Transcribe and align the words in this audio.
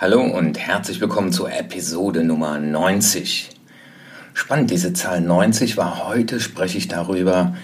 Hallo 0.00 0.22
und 0.22 0.60
herzlich 0.60 1.00
willkommen 1.00 1.32
zur 1.32 1.52
Episode 1.52 2.22
Nummer 2.22 2.60
90. 2.60 3.50
Spannend, 4.32 4.70
diese 4.70 4.92
Zahl 4.92 5.20
90 5.20 5.76
war 5.76 6.06
heute, 6.06 6.38
spreche 6.38 6.78
ich 6.78 6.86
darüber, 6.86 7.56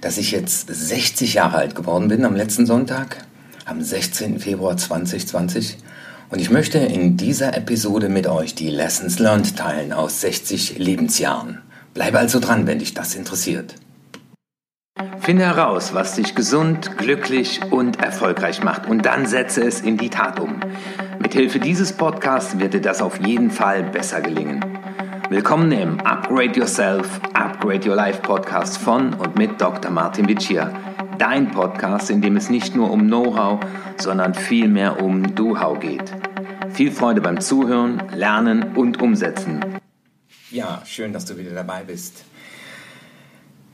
dass 0.00 0.16
ich 0.16 0.30
jetzt 0.30 0.68
60 0.74 1.34
Jahre 1.34 1.58
alt 1.58 1.74
geworden 1.74 2.08
bin 2.08 2.24
am 2.24 2.36
letzten 2.36 2.64
Sonntag, 2.64 3.18
am 3.66 3.82
16. 3.82 4.40
Februar 4.40 4.78
2020. 4.78 5.76
Und 6.30 6.40
ich 6.40 6.48
möchte 6.48 6.78
in 6.78 7.18
dieser 7.18 7.54
Episode 7.54 8.08
mit 8.08 8.28
euch 8.28 8.54
die 8.54 8.70
Lessons 8.70 9.18
Learned 9.18 9.54
teilen 9.54 9.92
aus 9.92 10.22
60 10.22 10.78
Lebensjahren. 10.78 11.60
Bleibe 11.92 12.18
also 12.18 12.40
dran, 12.40 12.66
wenn 12.66 12.78
dich 12.78 12.94
das 12.94 13.14
interessiert. 13.14 13.74
Finde 15.20 15.44
heraus, 15.44 15.92
was 15.92 16.14
dich 16.14 16.34
gesund, 16.34 16.96
glücklich 16.96 17.60
und 17.70 18.02
erfolgreich 18.02 18.62
macht 18.62 18.86
und 18.86 19.04
dann 19.04 19.26
setze 19.26 19.62
es 19.62 19.80
in 19.80 19.98
die 19.98 20.08
Tat 20.08 20.40
um. 20.40 20.60
Mithilfe 21.24 21.58
dieses 21.58 21.90
Podcasts 21.94 22.58
wird 22.58 22.74
dir 22.74 22.82
das 22.82 23.00
auf 23.00 23.18
jeden 23.18 23.50
Fall 23.50 23.82
besser 23.82 24.20
gelingen. 24.20 24.62
Willkommen 25.30 25.72
im 25.72 25.98
Upgrade 26.00 26.52
Yourself, 26.52 27.18
Upgrade 27.32 27.88
Your 27.88 27.96
Life 27.96 28.20
Podcast 28.20 28.76
von 28.76 29.14
und 29.14 29.34
mit 29.34 29.58
Dr. 29.58 29.90
Martin 29.90 30.28
Vicia. 30.28 30.70
Dein 31.16 31.50
Podcast, 31.50 32.10
in 32.10 32.20
dem 32.20 32.36
es 32.36 32.50
nicht 32.50 32.76
nur 32.76 32.90
um 32.90 33.06
Know-how, 33.06 33.58
sondern 33.96 34.34
vielmehr 34.34 35.02
um 35.02 35.34
Do-How 35.34 35.80
geht. 35.80 36.12
Viel 36.74 36.92
Freude 36.92 37.22
beim 37.22 37.40
Zuhören, 37.40 38.02
Lernen 38.14 38.76
und 38.76 39.00
Umsetzen. 39.00 39.64
Ja, 40.50 40.82
schön, 40.84 41.14
dass 41.14 41.24
du 41.24 41.38
wieder 41.38 41.52
dabei 41.52 41.84
bist. 41.84 42.24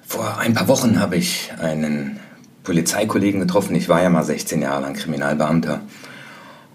Vor 0.06 0.38
ein 0.38 0.54
paar 0.54 0.68
Wochen 0.68 1.01
habe 1.01 1.16
ich 1.16 1.51
einen 1.60 2.20
Polizeikollegen 2.62 3.40
getroffen. 3.40 3.74
Ich 3.74 3.88
war 3.88 4.01
ja 4.01 4.09
mal 4.09 4.23
16 4.23 4.62
Jahre 4.62 4.82
lang 4.82 4.95
Kriminalbeamter. 4.95 5.80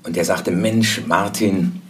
Und 0.06 0.16
der 0.16 0.26
sagte, 0.26 0.52
Mensch, 0.52 1.02
Martin, 1.08 1.82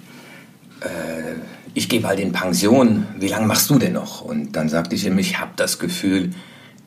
äh, 0.79 1.35
ich 1.73 1.89
gehe 1.89 1.99
bald 1.99 2.19
in 2.19 2.31
Pension. 2.31 3.05
Wie 3.19 3.27
lange 3.27 3.45
machst 3.45 3.69
du 3.69 3.77
denn 3.77 3.93
noch? 3.93 4.21
Und 4.21 4.53
dann 4.53 4.69
sagte 4.69 4.95
ich 4.95 5.05
ihm, 5.05 5.19
ich 5.19 5.39
habe 5.39 5.51
das 5.57 5.79
Gefühl, 5.79 6.31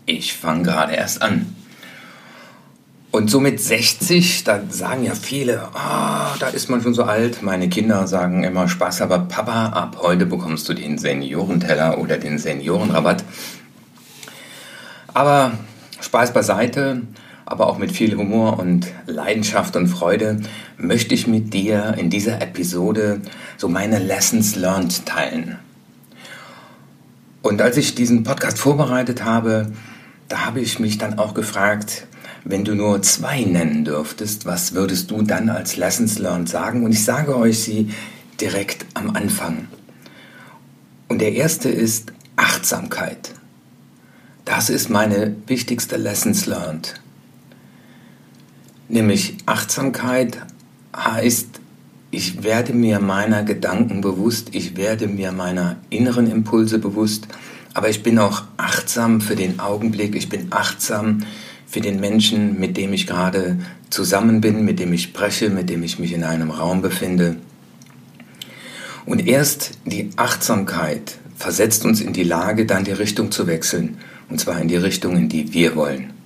ich 0.07 0.35
fange 0.35 0.63
gerade 0.63 0.95
erst 0.95 1.21
an. 1.21 1.55
Und 3.11 3.31
so 3.31 3.41
mit 3.41 3.61
60, 3.61 4.45
da 4.45 4.61
sagen 4.69 5.05
ja 5.05 5.15
viele, 5.15 5.69
ah, 5.75 6.35
da 6.41 6.49
ist 6.49 6.71
man 6.71 6.83
schon 6.83 6.95
so 6.95 7.05
alt. 7.05 7.43
Meine 7.43 7.69
Kinder 7.69 8.07
sagen 8.07 8.45
immer 8.45 8.69
Spaß, 8.69 9.03
aber 9.03 9.21
Papa, 9.21 9.67
ab 9.69 9.99
heute 10.01 10.27
bekommst 10.27 10.69
du 10.69 10.75
den 10.75 10.99
Seniorenteller 10.99 11.99
oder 11.99 12.17
den 12.17 12.39
Seniorenrabatt. 12.39 13.25
Aber 15.13 15.53
Spaß 16.01 16.33
beiseite, 16.33 17.03
aber 17.51 17.67
auch 17.67 17.79
mit 17.79 17.93
viel 17.93 18.15
Humor 18.15 18.59
und 18.59 18.89
Leidenschaft 19.07 19.75
und 19.75 19.89
Freude 19.89 20.43
möchte 20.77 21.15
ich 21.15 21.27
mit 21.27 21.55
dir 21.55 21.95
in 21.97 22.11
dieser 22.11 22.43
Episode 22.43 23.23
so 23.57 23.69
meine 23.71 23.99
Lessons 23.99 24.55
learned 24.55 25.07
teilen. 25.07 25.59
Und 27.41 27.63
als 27.63 27.79
ich 27.79 27.95
diesen 27.95 28.23
Podcast 28.23 28.59
vorbereitet 28.59 29.25
habe, 29.25 29.73
da 30.29 30.45
habe 30.45 30.61
ich 30.61 30.79
mich 30.79 30.99
dann 30.99 31.19
auch 31.19 31.33
gefragt, 31.33 32.07
wenn 32.45 32.67
du 32.67 32.75
nur 32.75 33.01
zwei 33.01 33.41
nennen 33.41 33.87
dürftest, 33.87 34.45
was 34.45 34.75
würdest 34.75 35.11
du 35.11 35.23
dann 35.23 35.49
als 35.49 35.79
Lessons 35.79 36.19
learned 36.19 36.51
sagen? 36.51 36.85
Und 36.85 36.93
ich 36.93 37.03
sage 37.03 37.35
euch 37.35 37.61
sie 37.61 37.89
direkt 38.43 38.85
am 38.93 39.17
Anfang. 39.17 39.69
Und 41.09 41.23
der 41.23 41.33
erste 41.33 41.71
ist 41.71 42.13
Achtsamkeit. 42.37 43.33
Das 44.45 44.69
ist 44.69 44.91
meine 44.91 45.35
wichtigste 45.47 45.97
Lessons 45.97 46.45
learned. 46.45 47.01
Nämlich 48.89 49.37
Achtsamkeit 49.47 50.39
heißt, 50.97 51.61
ich 52.11 52.43
werde 52.43 52.73
mir 52.73 53.01
meiner 53.01 53.43
Gedanken 53.43 54.01
bewusst, 54.01 54.49
ich 54.53 54.77
werde 54.77 55.09
mir 55.09 55.31
meiner 55.31 55.77
inneren 55.91 56.31
Impulse 56.31 56.79
bewusst, 56.79 57.29
aber 57.75 57.91
ich 57.91 58.03
bin 58.03 58.19
auch 58.19 58.45
achtsam 58.57 59.21
für 59.21 59.37
den 59.37 59.61
Augenblick, 59.61 60.17
ich 60.17 60.31
bin 60.31 60.47
achtsam 60.51 61.25
für 61.67 61.83
den 61.83 62.01
Menschen, 62.01 62.59
mit 62.59 62.79
dem 62.79 62.95
ich 62.95 63.07
gerade 63.07 63.59
zusammen 63.91 64.41
bin, 64.41 64.65
mit 64.65 64.79
dem 64.81 64.95
ich 64.95 65.03
spreche, 65.03 65.51
mit 65.51 65.69
dem 65.69 65.83
ich 65.83 65.99
mich 65.99 66.15
in 66.15 66.25
einem 66.25 66.51
Raum 66.51 66.81
befinde. 66.81 67.37
Und 69.05 69.27
erst 69.27 69.73
die 69.85 70.11
Achtsamkeit 70.17 71.19
versetzt 71.37 71.85
uns 71.85 72.01
in 72.01 72.15
die 72.15 72.25
Lage, 72.25 72.65
dann 72.65 72.85
die 72.85 72.93
Richtung 72.93 73.31
zu 73.31 73.47
wechseln 73.47 73.99
und 74.31 74.41
zwar 74.41 74.61
in 74.61 74.69
die 74.69 74.77
Richtung, 74.77 75.17
in 75.17 75.29
die 75.29 75.53
wir 75.53 75.77
wollen. 75.77 76.18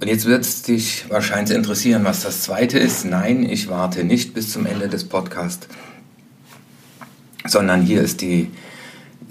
Und 0.00 0.06
jetzt 0.06 0.26
wird 0.26 0.44
es 0.44 0.62
dich 0.62 1.10
wahrscheinlich 1.10 1.56
interessieren, 1.56 2.04
was 2.04 2.22
das 2.22 2.42
zweite 2.42 2.78
ist. 2.78 3.04
Nein, 3.04 3.42
ich 3.42 3.68
warte 3.68 4.04
nicht 4.04 4.32
bis 4.32 4.52
zum 4.52 4.64
Ende 4.64 4.88
des 4.88 5.04
Podcasts, 5.04 5.66
sondern 7.46 7.82
hier 7.82 8.02
ist 8.02 8.20
die, 8.20 8.50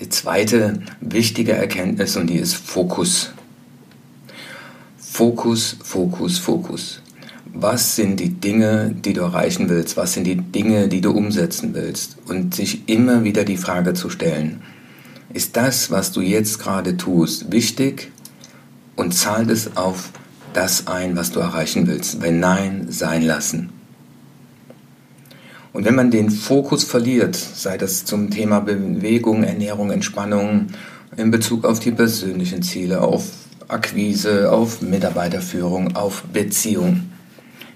die 0.02 0.10
zweite 0.10 0.82
wichtige 1.00 1.54
Erkenntnis 1.54 2.18
und 2.18 2.28
die 2.28 2.38
ist 2.38 2.56
Fokus. 2.56 3.32
Fokus, 4.98 5.78
Fokus, 5.84 6.38
Fokus. 6.38 7.02
Was 7.54 7.96
sind 7.96 8.20
die 8.20 8.30
Dinge, 8.30 8.94
die 8.94 9.14
du 9.14 9.22
erreichen 9.22 9.70
willst? 9.70 9.96
Was 9.96 10.14
sind 10.14 10.26
die 10.26 10.36
Dinge, 10.36 10.90
die 10.90 11.02
du 11.02 11.12
umsetzen 11.12 11.74
willst? 11.74 12.18
Und 12.28 12.54
sich 12.54 12.88
immer 12.90 13.24
wieder 13.24 13.46
die 13.46 13.58
Frage 13.58 13.94
zu 13.94 14.10
stellen, 14.10 14.62
ist 15.34 15.56
das, 15.56 15.90
was 15.92 16.12
du 16.12 16.22
jetzt 16.22 16.60
gerade 16.60 16.98
tust, 16.98 17.52
wichtig 17.52 18.12
und 18.96 19.14
zahlt 19.14 19.50
es 19.50 19.78
auf 19.78 20.12
das 20.58 20.88
ein, 20.88 21.16
was 21.16 21.32
du 21.32 21.40
erreichen 21.40 21.86
willst? 21.86 22.20
Wenn 22.20 22.40
nein, 22.40 22.88
sein 22.90 23.22
lassen. 23.22 23.70
Und 25.72 25.86
wenn 25.86 25.94
man 25.94 26.10
den 26.10 26.32
Fokus 26.32 26.84
verliert, 26.84 27.36
sei 27.36 27.78
das 27.78 28.06
zum 28.06 28.32
Thema 28.32 28.62
Bewegung, 28.62 29.44
Ernährung, 29.44 29.92
Entspannung, 29.92 30.68
in 31.16 31.30
Bezug 31.30 31.64
auf 31.64 31.80
die 31.80 31.92
persönlichen 31.92 32.64
Ziele, 32.64 33.02
auf 33.02 33.26
Akquise, 33.68 34.52
auf 34.52 34.82
Mitarbeiterführung, 34.82 35.96
auf 35.96 36.24
Beziehung, 36.24 37.12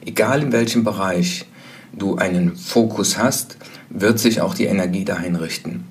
egal 0.03 0.42
in 0.42 0.52
welchem 0.52 0.84
Bereich 0.84 1.46
du 1.94 2.16
einen 2.16 2.56
Fokus 2.56 3.19
hast, 3.19 3.58
wird 3.92 4.18
sich 4.18 4.42
auch 4.42 4.56
die 4.56 4.66
Energie 4.66 5.06
dahin 5.06 5.36
richten. 5.36 5.84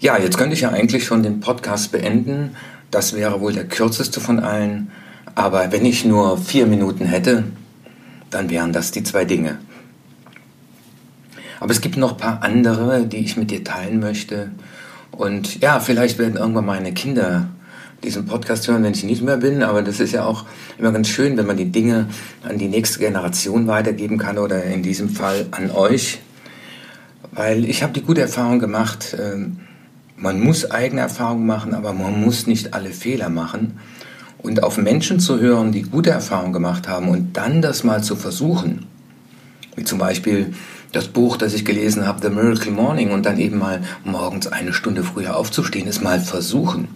Ja, 0.00 0.18
jetzt 0.18 0.38
könnte 0.38 0.54
ich 0.54 0.62
ja 0.62 0.70
eigentlich 0.70 1.04
schon 1.04 1.22
den 1.22 1.38
Podcast 1.38 1.92
beenden. 1.92 2.56
Das 2.90 3.12
wäre 3.14 3.40
wohl 3.40 3.52
der 3.52 3.68
kürzeste 3.68 4.20
von 4.20 4.40
allen. 4.40 4.90
Aber 5.36 5.70
wenn 5.70 5.84
ich 5.84 6.04
nur 6.04 6.38
vier 6.38 6.66
Minuten 6.66 7.04
hätte, 7.04 7.44
dann 8.30 8.48
wären 8.50 8.72
das 8.72 8.90
die 8.90 9.04
zwei 9.04 9.26
Dinge. 9.26 9.58
Aber 11.60 11.70
es 11.70 11.82
gibt 11.82 11.98
noch 11.98 12.12
ein 12.12 12.16
paar 12.16 12.42
andere, 12.42 13.06
die 13.06 13.18
ich 13.18 13.36
mit 13.36 13.50
dir 13.50 13.62
teilen 13.62 14.00
möchte. 14.00 14.50
Und 15.12 15.60
ja, 15.60 15.78
vielleicht 15.78 16.18
werden 16.18 16.36
irgendwann 16.36 16.64
meine 16.64 16.92
Kinder 16.92 17.50
diesen 18.02 18.24
Podcast 18.24 18.66
hören, 18.66 18.82
wenn 18.82 18.94
ich 18.94 19.04
nicht 19.04 19.22
mehr 19.22 19.36
bin. 19.36 19.62
Aber 19.62 19.82
das 19.82 20.00
ist 20.00 20.12
ja 20.12 20.24
auch 20.24 20.46
immer 20.78 20.90
ganz 20.90 21.08
schön, 21.08 21.36
wenn 21.36 21.46
man 21.46 21.58
die 21.58 21.70
Dinge 21.70 22.06
an 22.42 22.56
die 22.56 22.68
nächste 22.68 22.98
Generation 22.98 23.66
weitergeben 23.66 24.16
kann 24.16 24.38
oder 24.38 24.64
in 24.64 24.82
diesem 24.82 25.10
Fall 25.10 25.46
an 25.50 25.70
euch. 25.70 26.18
Weil 27.32 27.66
ich 27.66 27.82
habe 27.82 27.92
die 27.92 28.02
gute 28.02 28.22
Erfahrung 28.22 28.58
gemacht, 28.58 29.14
ähm, 29.20 29.58
man 30.16 30.40
muss 30.40 30.70
eigene 30.70 31.02
Erfahrungen 31.02 31.44
machen, 31.44 31.74
aber 31.74 31.92
man 31.92 32.22
muss 32.22 32.46
nicht 32.46 32.72
alle 32.72 32.90
Fehler 32.90 33.28
machen. 33.28 33.78
Und 34.46 34.62
auf 34.62 34.78
Menschen 34.78 35.18
zu 35.18 35.40
hören, 35.40 35.72
die 35.72 35.82
gute 35.82 36.10
Erfahrungen 36.10 36.52
gemacht 36.52 36.86
haben 36.86 37.08
und 37.08 37.36
dann 37.36 37.62
das 37.62 37.82
mal 37.82 38.04
zu 38.04 38.14
versuchen, 38.14 38.86
wie 39.74 39.82
zum 39.82 39.98
Beispiel 39.98 40.54
das 40.92 41.08
Buch, 41.08 41.36
das 41.36 41.52
ich 41.52 41.64
gelesen 41.64 42.06
habe, 42.06 42.20
The 42.22 42.32
Miracle 42.32 42.70
Morning, 42.70 43.10
und 43.10 43.26
dann 43.26 43.40
eben 43.40 43.58
mal 43.58 43.82
morgens 44.04 44.46
eine 44.46 44.72
Stunde 44.72 45.02
früher 45.02 45.36
aufzustehen, 45.36 45.88
ist 45.88 46.00
mal 46.00 46.20
versuchen. 46.20 46.86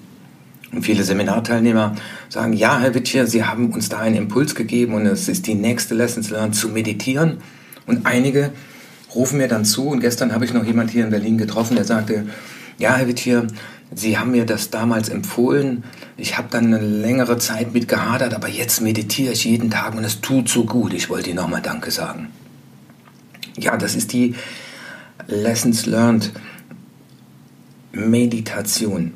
Und 0.72 0.84
viele 0.84 1.02
Seminarteilnehmer 1.02 1.96
sagen, 2.28 2.52
ja, 2.52 2.78
Herr 2.78 2.94
Wittcher, 2.94 3.26
Sie 3.26 3.44
haben 3.44 3.72
uns 3.72 3.88
da 3.88 3.98
einen 3.98 4.14
Impuls 4.14 4.54
gegeben 4.54 4.94
und 4.94 5.06
es 5.06 5.28
ist 5.28 5.48
die 5.48 5.56
nächste 5.56 5.96
Lessons 5.96 6.30
Learned 6.30 6.54
zu 6.54 6.68
meditieren. 6.68 7.38
Und 7.88 8.06
einige 8.06 8.52
rufen 9.12 9.38
mir 9.38 9.48
dann 9.48 9.64
zu, 9.64 9.88
und 9.88 9.98
gestern 9.98 10.32
habe 10.32 10.44
ich 10.44 10.54
noch 10.54 10.64
jemand 10.64 10.92
hier 10.92 11.02
in 11.02 11.10
Berlin 11.10 11.36
getroffen, 11.36 11.74
der 11.74 11.84
sagte, 11.84 12.26
ja, 12.78 12.94
Herr 12.94 13.08
Wittier, 13.08 13.48
Sie 13.92 14.16
haben 14.16 14.30
mir 14.30 14.46
das 14.46 14.70
damals 14.70 15.08
empfohlen. 15.08 15.82
Ich 16.20 16.36
habe 16.36 16.48
dann 16.50 16.66
eine 16.66 16.80
längere 16.80 17.38
Zeit 17.38 17.72
mit 17.72 17.88
gehadert, 17.88 18.34
aber 18.34 18.48
jetzt 18.48 18.82
meditiere 18.82 19.32
ich 19.32 19.44
jeden 19.46 19.70
Tag 19.70 19.94
und 19.94 20.04
es 20.04 20.20
tut 20.20 20.50
so 20.50 20.64
gut. 20.64 20.92
Ich 20.92 21.08
wollte 21.08 21.30
Ihnen 21.30 21.38
nochmal 21.38 21.62
Danke 21.62 21.90
sagen. 21.90 22.28
Ja, 23.56 23.78
das 23.78 23.94
ist 23.94 24.12
die 24.12 24.34
Lessons 25.26 25.86
Learned 25.86 26.30
Meditation. 27.92 29.14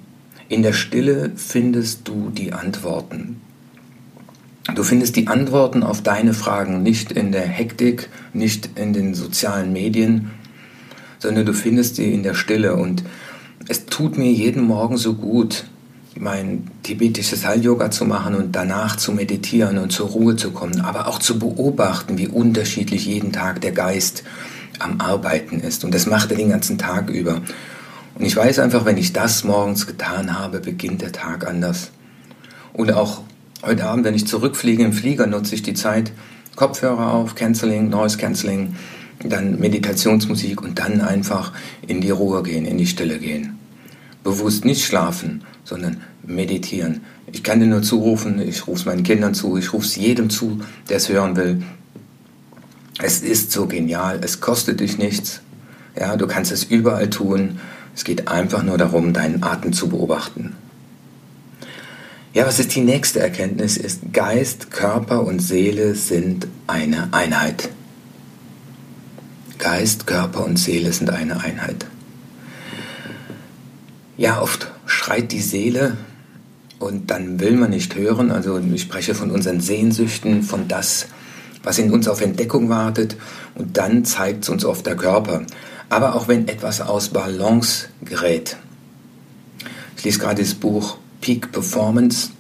In 0.48 0.62
der 0.62 0.72
Stille 0.72 1.32
findest 1.36 2.08
du 2.08 2.30
die 2.30 2.54
Antworten. 2.54 3.40
Du 4.74 4.82
findest 4.82 5.16
die 5.16 5.28
Antworten 5.28 5.82
auf 5.82 6.02
deine 6.02 6.32
Fragen 6.32 6.82
nicht 6.82 7.12
in 7.12 7.32
der 7.32 7.46
Hektik, 7.46 8.08
nicht 8.32 8.78
in 8.78 8.94
den 8.94 9.14
sozialen 9.14 9.74
Medien, 9.74 10.30
sondern 11.18 11.44
du 11.44 11.52
findest 11.52 11.96
sie 11.96 12.14
in 12.14 12.22
der 12.22 12.34
Stille 12.34 12.76
und 12.76 13.04
es 13.68 13.84
tut 13.84 14.16
mir 14.16 14.32
jeden 14.32 14.62
Morgen 14.62 14.96
so 14.96 15.14
gut, 15.14 15.66
mein 16.16 16.70
tibetisches 16.82 17.44
Heil-Yoga 17.44 17.90
zu 17.90 18.04
machen 18.04 18.34
und 18.34 18.54
danach 18.54 18.96
zu 18.96 19.12
meditieren 19.12 19.78
und 19.78 19.90
zur 19.90 20.08
Ruhe 20.08 20.36
zu 20.36 20.52
kommen, 20.52 20.80
aber 20.80 21.08
auch 21.08 21.18
zu 21.18 21.38
beobachten, 21.38 22.18
wie 22.18 22.28
unterschiedlich 22.28 23.06
jeden 23.06 23.32
Tag 23.32 23.60
der 23.60 23.72
Geist 23.72 24.22
am 24.78 25.00
Arbeiten 25.00 25.60
ist. 25.60 25.84
Und 25.84 25.94
das 25.94 26.06
macht 26.06 26.30
er 26.30 26.36
den 26.36 26.50
ganzen 26.50 26.78
Tag 26.78 27.10
über. 27.10 27.40
Und 28.14 28.24
ich 28.24 28.36
weiß 28.36 28.60
einfach, 28.60 28.84
wenn 28.84 28.96
ich 28.96 29.12
das 29.12 29.44
morgens 29.44 29.86
getan 29.86 30.38
habe, 30.38 30.60
beginnt 30.60 31.02
der 31.02 31.12
Tag 31.12 31.48
anders. 31.48 31.90
Und 32.72 32.92
auch 32.92 33.22
heute 33.62 33.86
Abend, 33.86 34.04
wenn 34.04 34.14
ich 34.14 34.26
zurückfliege 34.26 34.84
im 34.84 34.92
Flieger, 34.92 35.26
nutze 35.26 35.54
ich 35.54 35.62
die 35.62 35.74
Zeit, 35.74 36.12
Kopfhörer 36.54 37.12
auf, 37.12 37.34
Canceling, 37.34 37.88
Noise 37.88 38.18
Canceling, 38.18 38.76
dann 39.24 39.58
Meditationsmusik 39.58 40.62
und 40.62 40.78
dann 40.78 41.00
einfach 41.00 41.52
in 41.86 42.00
die 42.00 42.10
Ruhe 42.10 42.42
gehen, 42.42 42.66
in 42.66 42.78
die 42.78 42.86
Stille 42.86 43.18
gehen. 43.18 43.58
Bewusst 44.24 44.64
nicht 44.64 44.84
schlafen, 44.84 45.44
sondern 45.62 46.00
meditieren. 46.26 47.02
Ich 47.32 47.44
kann 47.44 47.60
dir 47.60 47.66
nur 47.66 47.82
zurufen, 47.82 48.40
ich 48.40 48.66
rufe 48.66 48.80
es 48.80 48.86
meinen 48.86 49.04
Kindern 49.04 49.34
zu, 49.34 49.56
ich 49.56 49.72
rufe 49.72 49.86
es 49.86 49.96
jedem 49.96 50.30
zu, 50.30 50.60
der 50.88 50.96
es 50.96 51.08
hören 51.08 51.36
will. 51.36 51.62
Es 52.98 53.20
ist 53.20 53.52
so 53.52 53.66
genial, 53.66 54.20
es 54.22 54.40
kostet 54.40 54.80
dich 54.80 54.98
nichts. 54.98 55.40
Ja, 55.98 56.16
du 56.16 56.26
kannst 56.26 56.52
es 56.52 56.64
überall 56.64 57.10
tun. 57.10 57.60
Es 57.94 58.04
geht 58.04 58.28
einfach 58.28 58.62
nur 58.62 58.78
darum, 58.78 59.12
deinen 59.12 59.42
Atem 59.42 59.72
zu 59.72 59.88
beobachten. 59.88 60.56
Ja, 62.32 62.46
was 62.46 62.58
ist 62.58 62.74
die 62.74 62.80
nächste 62.80 63.20
Erkenntnis? 63.20 63.76
Ist 63.76 64.12
Geist, 64.12 64.72
Körper 64.72 65.24
und 65.24 65.40
Seele 65.40 65.94
sind 65.94 66.48
eine 66.66 67.12
Einheit. 67.12 67.68
Geist, 69.58 70.08
Körper 70.08 70.44
und 70.44 70.58
Seele 70.58 70.92
sind 70.92 71.10
eine 71.10 71.40
Einheit. 71.40 71.86
Ja, 74.16 74.40
oft 74.40 74.70
schreit 74.86 75.32
die 75.32 75.40
Seele 75.40 75.96
und 76.78 77.10
dann 77.10 77.40
will 77.40 77.56
man 77.56 77.70
nicht 77.70 77.96
hören. 77.96 78.30
Also 78.30 78.58
ich 78.58 78.82
spreche 78.82 79.12
von 79.12 79.32
unseren 79.32 79.60
Sehnsüchten, 79.60 80.44
von 80.44 80.68
das, 80.68 81.06
was 81.64 81.78
in 81.78 81.90
uns 81.90 82.06
auf 82.06 82.20
Entdeckung 82.20 82.68
wartet 82.68 83.16
und 83.56 83.76
dann 83.76 84.04
zeigt 84.04 84.44
es 84.44 84.50
uns 84.50 84.64
oft 84.64 84.86
der 84.86 84.94
Körper. 84.94 85.42
Aber 85.88 86.14
auch 86.14 86.28
wenn 86.28 86.46
etwas 86.46 86.80
aus 86.80 87.08
Balance 87.08 87.86
gerät. 88.04 88.56
Ich 89.96 90.04
lese 90.04 90.20
gerade 90.20 90.42
das 90.42 90.54
Buch 90.54 90.98
Peak 91.20 91.50
Performance 91.50 92.30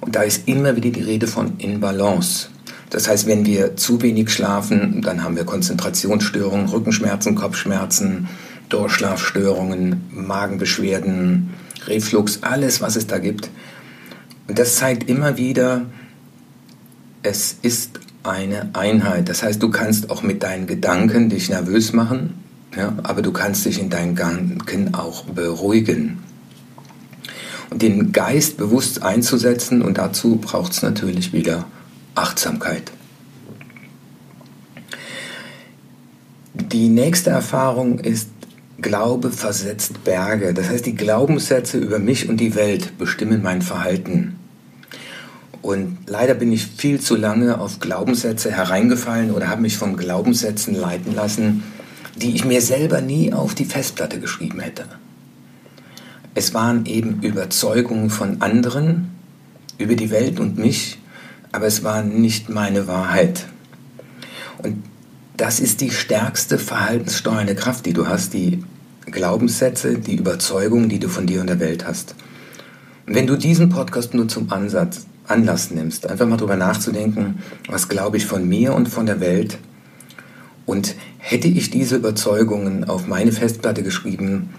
und 0.00 0.14
da 0.14 0.22
ist 0.22 0.46
immer 0.46 0.76
wieder 0.76 0.90
die 0.90 1.02
Rede 1.02 1.26
von 1.26 1.58
in 1.58 1.80
Balance. 1.80 2.50
Das 2.90 3.08
heißt, 3.08 3.26
wenn 3.26 3.44
wir 3.44 3.74
zu 3.76 4.00
wenig 4.00 4.30
schlafen, 4.30 5.02
dann 5.02 5.24
haben 5.24 5.34
wir 5.34 5.44
Konzentrationsstörungen, 5.44 6.68
Rückenschmerzen, 6.68 7.34
Kopfschmerzen, 7.34 8.28
Durchschlafstörungen, 8.68 10.04
Magenbeschwerden, 10.10 11.54
Reflux, 11.86 12.42
alles, 12.42 12.80
was 12.80 12.96
es 12.96 13.06
da 13.06 13.18
gibt. 13.18 13.50
Und 14.48 14.58
das 14.58 14.76
zeigt 14.76 15.08
immer 15.08 15.36
wieder, 15.36 15.86
es 17.22 17.56
ist 17.62 18.00
eine 18.22 18.70
Einheit. 18.74 19.28
Das 19.28 19.42
heißt, 19.42 19.62
du 19.62 19.70
kannst 19.70 20.10
auch 20.10 20.22
mit 20.22 20.42
deinen 20.42 20.66
Gedanken 20.66 21.28
dich 21.28 21.48
nervös 21.48 21.92
machen, 21.92 22.34
ja, 22.76 22.94
aber 23.02 23.22
du 23.22 23.32
kannst 23.32 23.64
dich 23.64 23.78
in 23.78 23.90
deinen 23.90 24.14
Gedanken 24.14 24.94
auch 24.94 25.24
beruhigen. 25.24 26.18
Und 27.70 27.82
den 27.82 28.12
Geist 28.12 28.58
bewusst 28.58 29.02
einzusetzen 29.02 29.82
und 29.82 29.98
dazu 29.98 30.36
braucht 30.36 30.72
es 30.72 30.82
natürlich 30.82 31.32
wieder 31.32 31.64
Achtsamkeit. 32.14 32.92
Die 36.54 36.88
nächste 36.88 37.30
Erfahrung 37.30 37.98
ist 37.98 38.28
Glaube 38.80 39.30
versetzt 39.30 40.04
Berge. 40.04 40.52
Das 40.52 40.68
heißt, 40.68 40.84
die 40.84 40.94
Glaubenssätze 40.94 41.78
über 41.78 41.98
mich 41.98 42.28
und 42.28 42.38
die 42.38 42.54
Welt 42.54 42.98
bestimmen 42.98 43.42
mein 43.42 43.62
Verhalten. 43.62 44.38
Und 45.62 45.98
leider 46.06 46.34
bin 46.34 46.52
ich 46.52 46.66
viel 46.66 47.00
zu 47.00 47.16
lange 47.16 47.58
auf 47.58 47.80
Glaubenssätze 47.80 48.52
hereingefallen 48.52 49.30
oder 49.30 49.48
habe 49.48 49.62
mich 49.62 49.78
von 49.78 49.96
Glaubenssätzen 49.96 50.74
leiten 50.74 51.14
lassen, 51.14 51.64
die 52.16 52.34
ich 52.34 52.44
mir 52.44 52.60
selber 52.60 53.00
nie 53.00 53.32
auf 53.32 53.54
die 53.54 53.64
Festplatte 53.64 54.20
geschrieben 54.20 54.60
hätte. 54.60 54.84
Es 56.34 56.54
waren 56.54 56.86
eben 56.86 57.22
Überzeugungen 57.22 58.10
von 58.10 58.42
anderen 58.42 59.10
über 59.78 59.94
die 59.94 60.10
Welt 60.10 60.38
und 60.38 60.58
mich, 60.58 60.98
aber 61.50 61.66
es 61.66 61.82
war 61.82 62.02
nicht 62.02 62.48
meine 62.50 62.86
Wahrheit. 62.86 63.46
Und 64.58 64.82
das 65.36 65.60
ist 65.60 65.80
die 65.80 65.90
stärkste 65.90 66.58
verhaltenssteuernde 66.58 67.54
Kraft, 67.54 67.86
die 67.86 67.92
du 67.92 68.08
hast, 68.08 68.34
die 68.34 68.64
Glaubenssätze, 69.06 69.98
die 69.98 70.16
Überzeugungen, 70.16 70.88
die 70.88 70.98
du 70.98 71.08
von 71.08 71.26
dir 71.26 71.40
und 71.40 71.46
der 71.48 71.60
Welt 71.60 71.86
hast. 71.86 72.14
Und 73.06 73.14
wenn 73.14 73.26
du 73.26 73.36
diesen 73.36 73.68
Podcast 73.68 74.14
nur 74.14 74.28
zum 74.28 74.52
Ansatz, 74.52 75.06
Anlass 75.28 75.70
nimmst, 75.70 76.08
einfach 76.08 76.26
mal 76.26 76.36
darüber 76.36 76.56
nachzudenken, 76.56 77.42
was 77.68 77.88
glaube 77.88 78.16
ich 78.16 78.26
von 78.26 78.48
mir 78.48 78.74
und 78.74 78.88
von 78.88 79.06
der 79.06 79.20
Welt 79.20 79.58
und 80.66 80.94
hätte 81.18 81.48
ich 81.48 81.70
diese 81.70 81.96
Überzeugungen 81.96 82.84
auf 82.84 83.06
meine 83.06 83.32
Festplatte 83.32 83.82
geschrieben, 83.82 84.50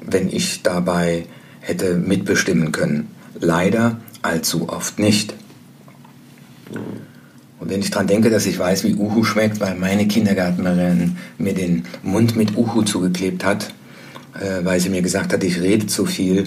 wenn 0.00 0.28
ich 0.28 0.62
dabei 0.62 1.26
hätte 1.60 1.96
mitbestimmen 1.96 2.72
können. 2.72 3.08
Leider 3.38 4.00
allzu 4.22 4.68
oft 4.68 4.98
nicht. 4.98 5.34
Und 7.60 7.70
wenn 7.70 7.80
ich 7.80 7.90
daran 7.90 8.06
denke, 8.06 8.30
dass 8.30 8.46
ich 8.46 8.58
weiß, 8.58 8.84
wie 8.84 8.94
Uhu 8.94 9.24
schmeckt, 9.24 9.60
weil 9.60 9.74
meine 9.74 10.06
Kindergärtnerin 10.06 11.16
mir 11.38 11.54
den 11.54 11.84
Mund 12.02 12.36
mit 12.36 12.56
Uhu 12.56 12.82
zugeklebt 12.82 13.44
hat, 13.44 13.74
äh, 14.34 14.64
weil 14.64 14.80
sie 14.80 14.90
mir 14.90 15.02
gesagt 15.02 15.32
hat, 15.32 15.42
ich 15.42 15.60
rede 15.60 15.86
zu 15.86 16.06
viel, 16.06 16.44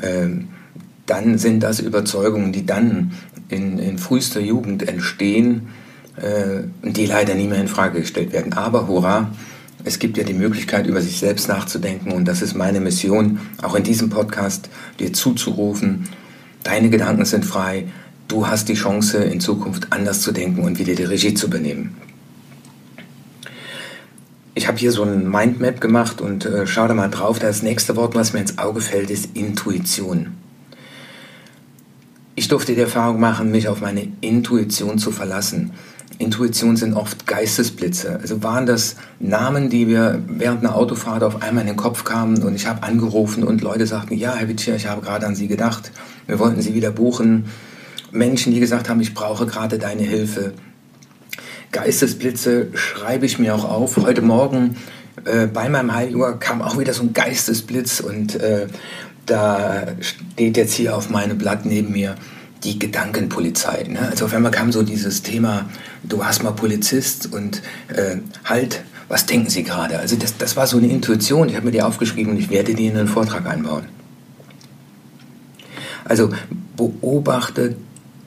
äh, 0.00 0.28
dann 1.06 1.38
sind 1.38 1.62
das 1.62 1.80
Überzeugungen, 1.80 2.52
die 2.52 2.64
dann 2.64 3.12
in, 3.48 3.78
in 3.78 3.98
frühester 3.98 4.40
Jugend 4.40 4.88
entstehen 4.88 5.68
äh, 6.16 6.62
die 6.82 7.06
leider 7.06 7.34
nie 7.34 7.48
mehr 7.48 7.60
in 7.60 7.68
Frage 7.68 8.00
gestellt 8.00 8.32
werden. 8.32 8.52
Aber 8.52 8.86
hurra, 8.86 9.30
es 9.82 9.98
gibt 9.98 10.16
ja 10.16 10.24
die 10.24 10.34
Möglichkeit, 10.34 10.86
über 10.86 11.00
sich 11.00 11.18
selbst 11.18 11.48
nachzudenken 11.48 12.12
und 12.12 12.26
das 12.26 12.40
ist 12.40 12.54
meine 12.54 12.80
Mission, 12.80 13.40
auch 13.60 13.74
in 13.74 13.82
diesem 13.82 14.10
Podcast 14.10 14.68
dir 15.00 15.12
zuzurufen, 15.12 16.08
deine 16.62 16.88
Gedanken 16.88 17.24
sind 17.24 17.44
frei, 17.44 17.88
du 18.28 18.46
hast 18.46 18.68
die 18.68 18.74
Chance, 18.74 19.18
in 19.18 19.40
Zukunft 19.40 19.88
anders 19.90 20.20
zu 20.20 20.32
denken 20.32 20.62
und 20.62 20.78
wieder 20.78 20.94
die 20.94 21.04
Regie 21.04 21.34
zu 21.34 21.46
übernehmen. 21.46 21.96
Ich 24.56 24.68
habe 24.68 24.78
hier 24.78 24.92
so 24.92 25.02
ein 25.02 25.28
Mindmap 25.28 25.80
gemacht 25.80 26.20
und 26.20 26.46
äh, 26.46 26.66
schau 26.66 26.86
da 26.86 26.94
mal 26.94 27.10
drauf. 27.10 27.40
Das 27.40 27.62
nächste 27.62 27.96
Wort, 27.96 28.14
was 28.14 28.32
mir 28.32 28.40
ins 28.40 28.58
Auge 28.58 28.80
fällt, 28.80 29.10
ist 29.10 29.30
Intuition. 29.34 30.34
Ich 32.36 32.48
durfte 32.48 32.74
die 32.74 32.80
Erfahrung 32.80 33.20
machen, 33.20 33.50
mich 33.50 33.68
auf 33.68 33.80
meine 33.80 34.08
Intuition 34.20 34.98
zu 34.98 35.10
verlassen. 35.10 35.72
Intuition 36.18 36.76
sind 36.76 36.94
oft 36.94 37.26
Geistesblitze. 37.26 38.18
Also 38.20 38.42
waren 38.42 38.66
das 38.66 38.96
Namen, 39.18 39.70
die 39.70 39.88
wir 39.88 40.22
während 40.28 40.64
einer 40.64 40.76
Autofahrt 40.76 41.24
auf 41.24 41.42
einmal 41.42 41.62
in 41.62 41.68
den 41.68 41.76
Kopf 41.76 42.04
kamen 42.04 42.40
und 42.42 42.54
ich 42.54 42.66
habe 42.66 42.84
angerufen 42.84 43.42
und 43.42 43.60
Leute 43.60 43.86
sagten, 43.86 44.14
ja, 44.14 44.34
Herr 44.34 44.48
Witschier, 44.48 44.76
ich 44.76 44.86
habe 44.86 45.00
gerade 45.00 45.26
an 45.26 45.34
Sie 45.34 45.48
gedacht. 45.48 45.90
Wir 46.26 46.38
wollten 46.38 46.62
Sie 46.62 46.74
wieder 46.74 46.92
buchen. 46.92 47.46
Menschen, 48.14 48.54
die 48.54 48.60
gesagt 48.60 48.88
haben, 48.88 49.00
ich 49.00 49.12
brauche 49.12 49.44
gerade 49.44 49.78
deine 49.78 50.02
Hilfe. 50.02 50.54
Geistesblitze 51.72 52.68
schreibe 52.74 53.26
ich 53.26 53.38
mir 53.38 53.54
auch 53.54 53.64
auf. 53.64 53.96
Heute 53.96 54.22
Morgen 54.22 54.76
äh, 55.24 55.46
bei 55.46 55.68
meinem 55.68 55.92
Heiliger 55.92 56.34
kam 56.34 56.62
auch 56.62 56.78
wieder 56.78 56.94
so 56.94 57.02
ein 57.02 57.12
Geistesblitz 57.12 58.00
und 58.00 58.36
äh, 58.36 58.68
da 59.26 59.88
steht 60.00 60.56
jetzt 60.56 60.74
hier 60.74 60.96
auf 60.96 61.10
meinem 61.10 61.38
Blatt 61.38 61.66
neben 61.66 61.92
mir 61.92 62.14
die 62.62 62.78
Gedankenpolizei. 62.78 63.84
Ne? 63.88 64.08
Also 64.08 64.26
auf 64.26 64.34
einmal 64.34 64.52
kam 64.52 64.70
so 64.70 64.82
dieses 64.82 65.22
Thema, 65.22 65.68
du 66.04 66.18
warst 66.18 66.42
mal 66.44 66.52
Polizist 66.52 67.32
und 67.32 67.62
äh, 67.88 68.18
halt, 68.44 68.84
was 69.08 69.26
denken 69.26 69.50
Sie 69.50 69.64
gerade? 69.64 69.98
Also 69.98 70.14
das, 70.16 70.36
das 70.36 70.56
war 70.56 70.68
so 70.68 70.76
eine 70.76 70.86
Intuition, 70.86 71.48
ich 71.48 71.56
habe 71.56 71.66
mir 71.66 71.72
die 71.72 71.82
aufgeschrieben 71.82 72.32
und 72.32 72.38
ich 72.38 72.50
werde 72.50 72.74
die 72.74 72.86
in 72.86 72.94
den 72.94 73.08
Vortrag 73.08 73.46
einbauen. 73.46 73.86
Also 76.04 76.30
beobachte 76.76 77.76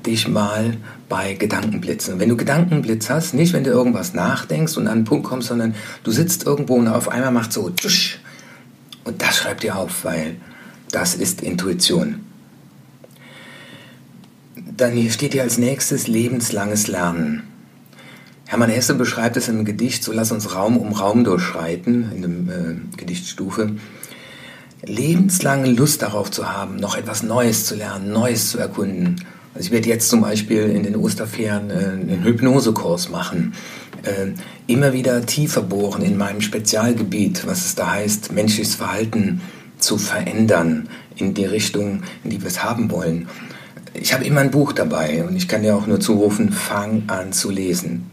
dich 0.08 0.28
mal 0.28 0.78
bei 1.10 1.34
Gedankenblitzen. 1.34 2.20
wenn 2.20 2.30
du 2.30 2.38
Gedankenblitz 2.38 3.10
hast, 3.10 3.34
nicht 3.34 3.54
wenn 3.54 3.64
du 3.64 3.70
irgendwas 3.70 4.14
nachdenkst 4.14 4.78
und 4.78 4.88
an 4.88 4.94
einen 4.94 5.06
Punkt 5.06 5.28
kommst, 5.28 5.50
sondern 5.50 5.76
du 6.04 6.12
sitzt 6.12 6.46
irgendwo 6.46 6.76
und 6.76 6.88
auf 6.88 7.10
einmal 7.10 7.32
macht 7.32 7.54
so 7.54 7.70
tsch, 7.70 8.20
und 9.04 9.22
das 9.22 9.38
schreib 9.38 9.62
dir 9.62 9.78
auf, 9.78 10.04
weil 10.04 10.36
das 10.92 11.16
ist 11.16 11.42
Intuition. 11.42 12.22
Dann 14.56 14.94
hier 14.94 15.12
steht 15.12 15.34
hier 15.34 15.44
als 15.44 15.58
nächstes 15.58 16.08
lebenslanges 16.08 16.88
Lernen. 16.88 17.44
Hermann 18.46 18.70
Hesse 18.70 18.96
beschreibt 18.96 19.36
es 19.36 19.48
in 19.48 19.56
einem 19.56 19.66
Gedicht, 19.66 20.04
so 20.04 20.14
lass 20.14 20.32
uns 20.32 20.56
Raum 20.56 20.78
um 20.78 20.94
Raum 20.94 21.24
durchschreiten, 21.24 22.12
in 22.14 22.22
der 22.48 22.56
äh, 22.56 22.76
Gedichtstufe. 22.96 23.76
Lebenslange 24.86 25.70
Lust 25.72 26.02
darauf 26.02 26.32
zu 26.32 26.50
haben, 26.50 26.78
noch 26.78 26.96
etwas 26.96 27.24
Neues 27.24 27.66
zu 27.66 27.76
lernen, 27.76 28.12
Neues 28.12 28.52
zu 28.52 28.58
erkunden 28.58 29.18
also 29.58 29.70
ich 29.70 29.72
werde 29.72 29.90
jetzt 29.90 30.10
zum 30.10 30.22
Beispiel 30.22 30.70
in 30.70 30.84
den 30.84 30.96
Osterferien 30.96 31.72
äh, 31.72 31.74
einen 31.74 32.24
Hypnosekurs 32.24 33.10
machen. 33.10 33.54
Äh, 34.04 34.34
immer 34.68 34.94
wieder 34.94 35.26
tiefer 35.26 35.64
bohren 35.64 36.04
in 36.04 36.16
meinem 36.16 36.42
Spezialgebiet, 36.42 37.48
was 37.48 37.66
es 37.66 37.74
da 37.74 37.94
heißt, 37.94 38.32
menschliches 38.32 38.76
Verhalten 38.76 39.42
zu 39.80 39.98
verändern, 39.98 40.90
in 41.16 41.34
die 41.34 41.46
Richtung, 41.46 42.04
in 42.24 42.30
die 42.30 42.42
wir 42.42 42.50
es 42.50 42.64
haben 42.64 42.92
wollen. 42.92 43.30
Ich 43.96 44.14
habe 44.14 44.26
immer 44.26 44.42
ein 44.42 44.52
Buch 44.52 44.74
dabei 44.74 45.26
und 45.26 45.36
ich 45.36 45.48
kann 45.48 45.64
dir 45.64 45.76
auch 45.76 45.88
nur 45.88 46.00
zurufen, 46.00 46.52
fang 46.52 47.06
an 47.08 47.34
zu 47.34 47.50
lesen. 47.50 48.12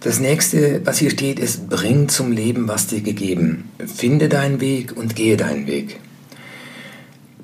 Das 0.00 0.20
nächste, 0.20 0.82
was 0.84 0.98
hier 0.98 1.08
steht, 1.08 1.38
ist, 1.38 1.70
bring 1.70 2.10
zum 2.10 2.30
Leben, 2.30 2.68
was 2.68 2.88
dir 2.88 3.00
gegeben. 3.00 3.70
Finde 3.78 4.28
deinen 4.28 4.60
Weg 4.60 4.94
und 4.94 5.16
gehe 5.16 5.38
deinen 5.38 5.66
Weg. 5.66 5.98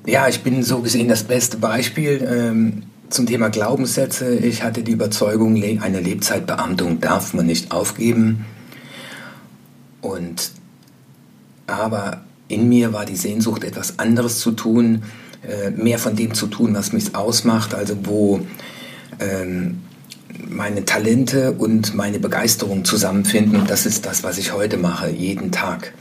Ja, 0.05 0.27
ich 0.27 0.41
bin 0.41 0.63
so 0.63 0.79
gesehen 0.79 1.07
das 1.07 1.23
beste 1.23 1.57
Beispiel 1.57 2.27
ähm, 2.27 2.83
zum 3.09 3.27
Thema 3.27 3.49
Glaubenssätze. 3.49 4.35
Ich 4.35 4.63
hatte 4.63 4.81
die 4.81 4.93
Überzeugung, 4.93 5.61
eine 5.81 5.99
Lebzeitbeamtung 5.99 6.99
darf 6.99 7.33
man 7.33 7.45
nicht 7.45 7.71
aufgeben. 7.71 8.45
Und 10.01 10.51
aber 11.67 12.21
in 12.47 12.67
mir 12.67 12.93
war 12.93 13.05
die 13.05 13.15
Sehnsucht, 13.15 13.63
etwas 13.63 13.99
anderes 13.99 14.39
zu 14.39 14.51
tun, 14.51 15.03
äh, 15.47 15.69
mehr 15.69 15.99
von 15.99 16.15
dem 16.15 16.33
zu 16.33 16.47
tun, 16.47 16.73
was 16.73 16.93
mich 16.93 17.15
ausmacht, 17.15 17.75
also 17.75 17.95
wo 18.03 18.41
ähm, 19.19 19.81
meine 20.49 20.83
Talente 20.85 21.51
und 21.51 21.93
meine 21.93 22.19
Begeisterung 22.19 22.83
zusammenfinden. 22.85 23.59
Und 23.59 23.69
das 23.69 23.85
ist 23.85 24.05
das, 24.05 24.23
was 24.23 24.39
ich 24.39 24.51
heute 24.53 24.77
mache, 24.77 25.09
jeden 25.09 25.51
Tag. 25.51 25.93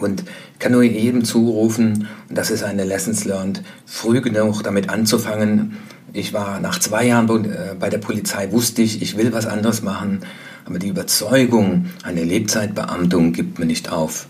Und 0.00 0.24
kann 0.58 0.72
nur 0.72 0.82
jedem 0.82 1.24
zurufen, 1.24 2.08
und 2.28 2.38
das 2.38 2.50
ist 2.50 2.62
eine 2.62 2.84
Lessons 2.84 3.24
learned, 3.24 3.62
früh 3.86 4.20
genug 4.20 4.62
damit 4.62 4.88
anzufangen. 4.88 5.76
Ich 6.12 6.32
war 6.32 6.60
nach 6.60 6.78
zwei 6.78 7.06
Jahren 7.06 7.44
äh, 7.44 7.74
bei 7.78 7.88
der 7.90 7.98
Polizei, 7.98 8.50
wusste 8.50 8.82
ich, 8.82 9.02
ich 9.02 9.16
will 9.16 9.32
was 9.32 9.46
anderes 9.46 9.82
machen, 9.82 10.20
aber 10.64 10.78
die 10.78 10.88
Überzeugung, 10.88 11.86
eine 12.02 12.24
Lebzeitbeamtung 12.24 13.32
gibt 13.32 13.58
mir 13.58 13.66
nicht 13.66 13.92
auf, 13.92 14.26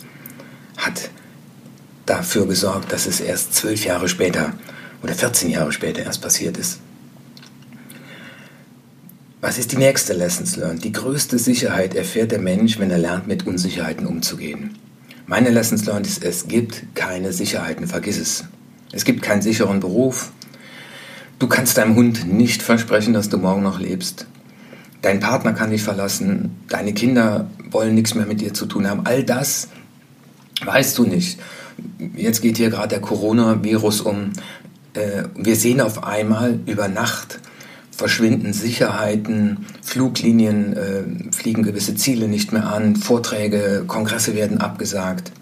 hat 0.77 1.11
dafür 2.07 2.47
gesorgt, 2.47 2.93
dass 2.93 3.07
es 3.07 3.21
erst 3.21 3.55
zwölf 3.55 3.85
Jahre 3.85 4.09
später 4.09 4.55
oder 5.03 5.15
14 5.15 5.51
Jahre 5.51 5.73
später 5.73 6.03
erst 6.03 6.23
passiert 6.23 6.57
ist. 6.57 6.81
Was 9.41 9.57
ist 9.57 9.73
die 9.73 9.79
nächste 9.79 10.13
Lessons 10.13 10.57
learned? 10.57 10.85
Die 10.85 10.93
größte 10.93 11.39
Sicherheit 11.39 11.95
erfährt 11.95 12.31
der 12.31 12.41
Mensch, 12.41 12.79
wenn 12.79 12.91
er 12.91 12.99
lernt, 12.99 13.27
mit 13.27 13.47
Unsicherheiten 13.47 14.07
umzugehen. 14.07 14.77
Meine 15.31 15.51
Lessons 15.51 15.87
learned 15.87 16.09
ist, 16.09 16.25
es 16.25 16.49
gibt 16.49 16.97
keine 16.97 17.33
Sicherheiten, 17.33 17.87
vergiss 17.87 18.19
es. 18.19 18.47
Es 18.91 19.05
gibt 19.05 19.23
keinen 19.23 19.43
sicheren 19.43 19.79
Beruf. 19.79 20.33
Du 21.39 21.47
kannst 21.47 21.79
deinem 21.79 21.95
Hund 21.95 22.27
nicht 22.27 22.63
versprechen, 22.63 23.15
dass 23.15 23.29
du 23.29 23.39
morgen 23.39 23.63
noch 23.63 23.79
lebst. 23.79 24.27
Dein 25.03 25.21
Partner 25.21 25.53
kann 25.53 25.71
dich 25.71 25.85
verlassen. 25.85 26.57
Deine 26.69 26.95
Kinder 26.95 27.49
wollen 27.71 27.95
nichts 27.95 28.17
mehr 28.17 28.27
mit 28.27 28.41
dir 28.41 28.55
zu 28.55 28.67
tun 28.67 28.91
haben. 28.91 29.03
All 29.07 29.23
das 29.23 29.69
weißt 30.65 30.99
du 30.99 31.05
nicht. 31.05 31.39
Jetzt 32.17 32.43
geht 32.43 32.57
hier 32.57 32.71
gerade 32.71 32.89
der 32.89 33.01
Coronavirus 33.01 34.01
um. 34.01 34.33
Äh, 34.95 35.23
wir 35.37 35.55
sehen 35.55 35.81
auf 35.81 36.03
einmal 36.03 36.59
über 36.67 36.89
Nacht, 36.89 37.39
verschwinden 38.01 38.55
Sicherheiten, 38.55 39.67
Fluglinien 39.83 40.73
äh, 40.73 41.33
fliegen 41.35 41.63
gewisse 41.63 41.95
Ziele 41.95 42.29
nicht 42.29 42.51
mehr 42.51 42.67
an, 42.73 42.97
Vorträge, 42.97 43.85
Kongresse 43.87 44.35
werden 44.35 44.57
abgesagt. 44.59 45.33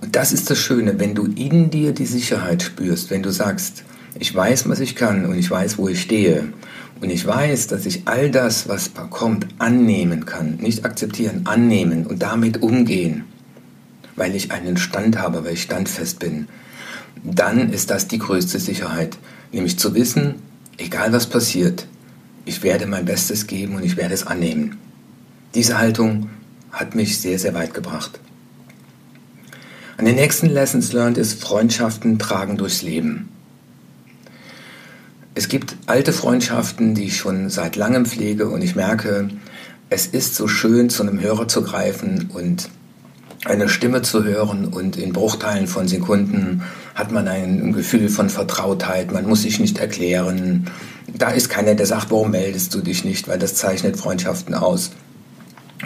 Und 0.00 0.14
das 0.14 0.32
ist 0.32 0.48
das 0.48 0.58
Schöne, 0.58 1.00
wenn 1.00 1.16
du 1.16 1.24
in 1.26 1.70
dir 1.70 1.92
die 1.92 2.06
Sicherheit 2.06 2.62
spürst, 2.62 3.10
wenn 3.10 3.24
du 3.24 3.32
sagst, 3.32 3.82
ich 4.16 4.32
weiß, 4.32 4.68
was 4.68 4.78
ich 4.78 4.94
kann 4.94 5.26
und 5.26 5.36
ich 5.36 5.50
weiß, 5.50 5.76
wo 5.76 5.88
ich 5.88 6.00
stehe. 6.00 6.52
Und 7.00 7.10
ich 7.10 7.26
weiß, 7.26 7.66
dass 7.66 7.84
ich 7.84 8.02
all 8.04 8.30
das, 8.30 8.68
was 8.68 8.92
kommt, 9.10 9.48
annehmen 9.58 10.24
kann, 10.24 10.58
nicht 10.60 10.84
akzeptieren, 10.84 11.42
annehmen 11.46 12.06
und 12.06 12.22
damit 12.22 12.62
umgehen, 12.62 13.24
weil 14.14 14.36
ich 14.36 14.52
einen 14.52 14.76
Stand 14.76 15.18
habe, 15.18 15.44
weil 15.44 15.54
ich 15.54 15.62
standfest 15.62 16.20
bin, 16.20 16.46
dann 17.24 17.72
ist 17.72 17.90
das 17.90 18.06
die 18.06 18.20
größte 18.20 18.60
Sicherheit, 18.60 19.18
nämlich 19.50 19.80
zu 19.80 19.96
wissen, 19.96 20.36
egal 20.78 21.12
was 21.12 21.26
passiert, 21.26 21.86
ich 22.44 22.62
werde 22.62 22.86
mein 22.86 23.04
Bestes 23.04 23.46
geben 23.46 23.76
und 23.76 23.84
ich 23.84 23.96
werde 23.96 24.14
es 24.14 24.26
annehmen. 24.26 24.78
Diese 25.54 25.78
Haltung 25.78 26.30
hat 26.70 26.94
mich 26.94 27.20
sehr, 27.20 27.38
sehr 27.38 27.54
weit 27.54 27.74
gebracht. 27.74 28.20
An 29.96 30.04
den 30.04 30.16
nächsten 30.16 30.46
Lessons 30.46 30.92
learned 30.92 31.16
ist, 31.16 31.40
Freundschaften 31.42 32.18
tragen 32.18 32.58
durchs 32.58 32.82
Leben. 32.82 33.30
Es 35.34 35.48
gibt 35.48 35.76
alte 35.86 36.12
Freundschaften, 36.12 36.94
die 36.94 37.04
ich 37.04 37.16
schon 37.16 37.50
seit 37.50 37.76
langem 37.76 38.06
pflege 38.06 38.48
und 38.48 38.62
ich 38.62 38.76
merke, 38.76 39.28
es 39.88 40.06
ist 40.06 40.34
so 40.34 40.48
schön, 40.48 40.90
zu 40.90 41.02
einem 41.02 41.20
Hörer 41.20 41.48
zu 41.48 41.62
greifen 41.62 42.30
und 42.32 42.68
eine 43.46 43.68
Stimme 43.68 44.02
zu 44.02 44.24
hören 44.24 44.66
und 44.66 44.96
in 44.96 45.12
Bruchteilen 45.12 45.66
von 45.66 45.88
Sekunden 45.88 46.62
hat 46.94 47.12
man 47.12 47.28
ein 47.28 47.72
Gefühl 47.72 48.08
von 48.08 48.28
Vertrautheit, 48.28 49.12
man 49.12 49.26
muss 49.26 49.42
sich 49.42 49.60
nicht 49.60 49.78
erklären. 49.78 50.70
Da 51.12 51.30
ist 51.30 51.48
keiner, 51.48 51.74
der 51.74 51.86
sagt, 51.86 52.10
warum 52.10 52.32
meldest 52.32 52.74
du 52.74 52.80
dich 52.80 53.04
nicht, 53.04 53.28
weil 53.28 53.38
das 53.38 53.54
zeichnet 53.54 53.96
Freundschaften 53.96 54.54
aus. 54.54 54.90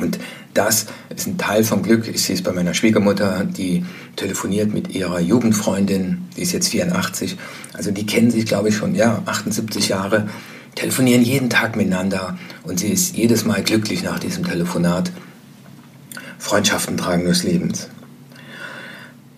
Und 0.00 0.18
das 0.54 0.86
ist 1.14 1.26
ein 1.26 1.38
Teil 1.38 1.64
vom 1.64 1.82
Glück. 1.82 2.08
Ich 2.08 2.22
sehe 2.22 2.34
es 2.34 2.42
bei 2.42 2.52
meiner 2.52 2.74
Schwiegermutter, 2.74 3.44
die 3.44 3.84
telefoniert 4.16 4.72
mit 4.72 4.94
ihrer 4.94 5.20
Jugendfreundin, 5.20 6.28
die 6.36 6.42
ist 6.42 6.52
jetzt 6.52 6.68
84. 6.68 7.36
Also 7.74 7.90
die 7.90 8.06
kennen 8.06 8.30
sich, 8.30 8.46
glaube 8.46 8.70
ich, 8.70 8.76
schon, 8.76 8.94
ja, 8.94 9.22
78 9.26 9.88
Jahre, 9.88 10.28
telefonieren 10.74 11.22
jeden 11.22 11.50
Tag 11.50 11.76
miteinander 11.76 12.38
und 12.62 12.80
sie 12.80 12.88
ist 12.88 13.16
jedes 13.16 13.44
Mal 13.44 13.62
glücklich 13.62 14.02
nach 14.02 14.18
diesem 14.18 14.44
Telefonat. 14.44 15.12
Freundschaften 16.40 16.96
tragen 16.96 17.26
des 17.26 17.44
Lebens. 17.44 17.88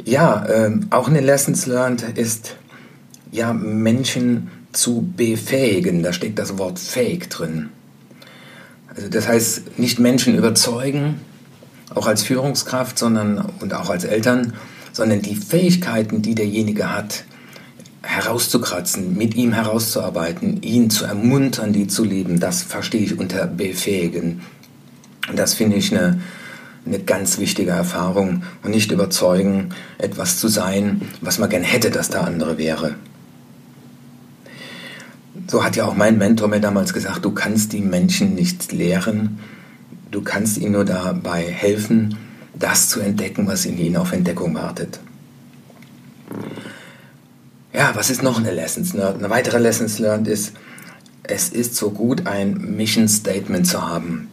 Ja, 0.04 0.46
äh, 0.46 0.70
auch 0.90 1.08
eine 1.08 1.20
Lessons 1.20 1.66
learned 1.66 2.02
ist, 2.16 2.56
ja, 3.30 3.52
Menschen 3.52 4.50
zu 4.72 5.12
befähigen. 5.16 6.02
Da 6.02 6.12
steckt 6.12 6.38
das 6.38 6.56
Wort 6.58 6.78
fähig 6.78 7.28
drin. 7.28 7.68
Also 8.94 9.08
das 9.08 9.28
heißt, 9.28 9.78
nicht 9.78 9.98
Menschen 9.98 10.36
überzeugen, 10.36 11.20
auch 11.94 12.06
als 12.06 12.22
Führungskraft, 12.22 12.98
sondern 12.98 13.50
und 13.60 13.74
auch 13.74 13.90
als 13.90 14.04
Eltern, 14.04 14.54
sondern 14.92 15.22
die 15.22 15.34
Fähigkeiten, 15.34 16.22
die 16.22 16.34
derjenige 16.34 16.94
hat, 16.94 17.24
herauszukratzen, 18.02 19.16
mit 19.16 19.34
ihm 19.34 19.52
herauszuarbeiten, 19.52 20.62
ihn 20.62 20.90
zu 20.90 21.04
ermuntern, 21.04 21.72
die 21.72 21.86
zu 21.86 22.04
leben, 22.04 22.40
das 22.40 22.62
verstehe 22.62 23.02
ich 23.02 23.18
unter 23.18 23.46
befähigen. 23.46 24.42
Und 25.28 25.38
das 25.38 25.54
finde 25.54 25.76
ich 25.76 25.96
eine, 25.96 26.20
eine 26.84 26.98
ganz 26.98 27.38
wichtige 27.38 27.70
Erfahrung 27.70 28.42
und 28.62 28.70
nicht 28.70 28.90
überzeugen, 28.90 29.70
etwas 29.98 30.38
zu 30.38 30.48
sein, 30.48 31.02
was 31.20 31.38
man 31.38 31.48
gern 31.48 31.62
hätte, 31.62 31.90
dass 31.90 32.10
der 32.10 32.24
andere 32.24 32.58
wäre. 32.58 32.94
So 35.46 35.64
hat 35.64 35.76
ja 35.76 35.84
auch 35.84 35.94
mein 35.94 36.18
Mentor 36.18 36.48
mir 36.48 36.60
damals 36.60 36.92
gesagt, 36.92 37.24
du 37.24 37.30
kannst 37.30 37.72
die 37.72 37.80
Menschen 37.80 38.34
nicht 38.34 38.72
lehren, 38.72 39.38
du 40.10 40.22
kannst 40.22 40.58
ihnen 40.58 40.72
nur 40.72 40.84
dabei 40.84 41.42
helfen, 41.42 42.16
das 42.54 42.88
zu 42.88 43.00
entdecken, 43.00 43.46
was 43.46 43.64
in 43.64 43.78
ihnen 43.78 43.96
auf 43.96 44.12
Entdeckung 44.12 44.54
wartet. 44.54 45.00
Ja, 47.72 47.92
was 47.94 48.10
ist 48.10 48.22
noch 48.22 48.38
eine 48.38 48.50
Lessons 48.50 48.92
Learned? 48.92 49.18
Eine 49.18 49.30
weitere 49.30 49.58
Lessons 49.58 49.98
Learned 49.98 50.28
ist, 50.28 50.52
es 51.22 51.48
ist 51.48 51.76
so 51.76 51.90
gut, 51.90 52.26
ein 52.26 52.76
Mission 52.76 53.08
Statement 53.08 53.66
zu 53.66 53.86
haben 53.86 54.28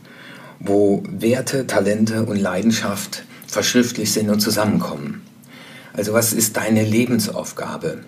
wo 0.60 1.04
Werte, 1.10 1.68
Talente 1.68 2.24
und 2.25 2.38
Leidenschaft 2.38 3.24
verschriftlich 3.48 4.12
sind 4.12 4.30
und 4.30 4.39
zusammenkommen. 4.39 5.22
Also 5.94 6.13
was 6.13 6.34
ist 6.34 6.58
deine 6.58 6.84
Lebensaufgabe? 6.84 8.00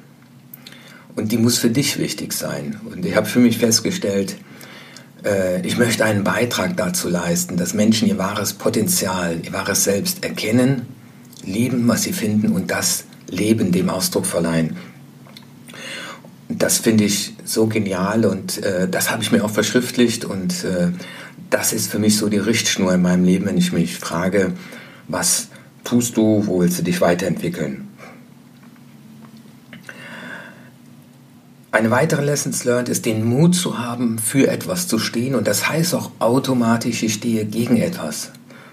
Und 1.15 1.31
die 1.31 1.37
muss 1.37 1.57
für 1.57 1.69
dich 1.69 1.97
wichtig 1.97 2.33
sein. 2.33 2.79
Und 2.89 3.05
ich 3.05 3.15
habe 3.15 3.27
für 3.27 3.39
mich 3.39 3.57
festgestellt, 3.57 4.37
äh, 5.25 5.65
ich 5.65 5.77
möchte 5.77 6.05
einen 6.05 6.23
Beitrag 6.23 6.77
dazu 6.77 7.09
leisten, 7.09 7.57
dass 7.57 7.73
Menschen 7.73 8.07
ihr 8.07 8.17
wahres 8.17 8.53
Potenzial, 8.53 9.39
ihr 9.43 9.53
wahres 9.53 9.83
Selbst 9.83 10.23
erkennen, 10.23 10.87
leben, 11.43 11.87
was 11.87 12.03
sie 12.03 12.13
finden 12.13 12.51
und 12.51 12.71
das 12.71 13.05
Leben 13.27 13.71
dem 13.71 13.89
Ausdruck 13.89 14.25
verleihen. 14.25 14.77
Das 16.49 16.77
finde 16.77 17.05
ich 17.05 17.33
so 17.45 17.67
genial 17.67 18.25
und 18.25 18.61
äh, 18.63 18.87
das 18.87 19.09
habe 19.09 19.23
ich 19.23 19.31
mir 19.31 19.43
auch 19.43 19.49
verschriftlicht 19.49 20.25
und 20.25 20.63
äh, 20.63 20.91
das 21.51 21.73
ist 21.73 21.91
für 21.91 21.99
mich 21.99 22.17
so 22.17 22.29
die 22.29 22.37
Richtschnur 22.37 22.93
in 22.93 23.01
meinem 23.01 23.25
Leben, 23.25 23.45
wenn 23.45 23.57
ich 23.57 23.73
mich 23.73 23.97
frage, 23.97 24.53
was 25.07 25.49
tust 25.83 26.17
du, 26.17 26.47
wo 26.47 26.61
willst 26.61 26.79
du 26.79 26.83
dich 26.83 27.01
weiterentwickeln? 27.01 27.89
Eine 31.73 31.91
weitere 31.91 32.23
Lessons 32.23 32.63
learned 32.63 32.89
ist, 32.89 33.05
den 33.05 33.23
Mut 33.23 33.55
zu 33.55 33.77
haben, 33.77 34.17
für 34.17 34.47
etwas 34.47 34.87
zu 34.87 34.97
stehen. 34.97 35.35
Und 35.35 35.47
das 35.47 35.69
heißt 35.69 35.93
auch 35.93 36.11
automatisch, 36.19 37.03
ich 37.03 37.13
stehe 37.13 37.45
gegen 37.45 37.77
etwas. 37.77 38.31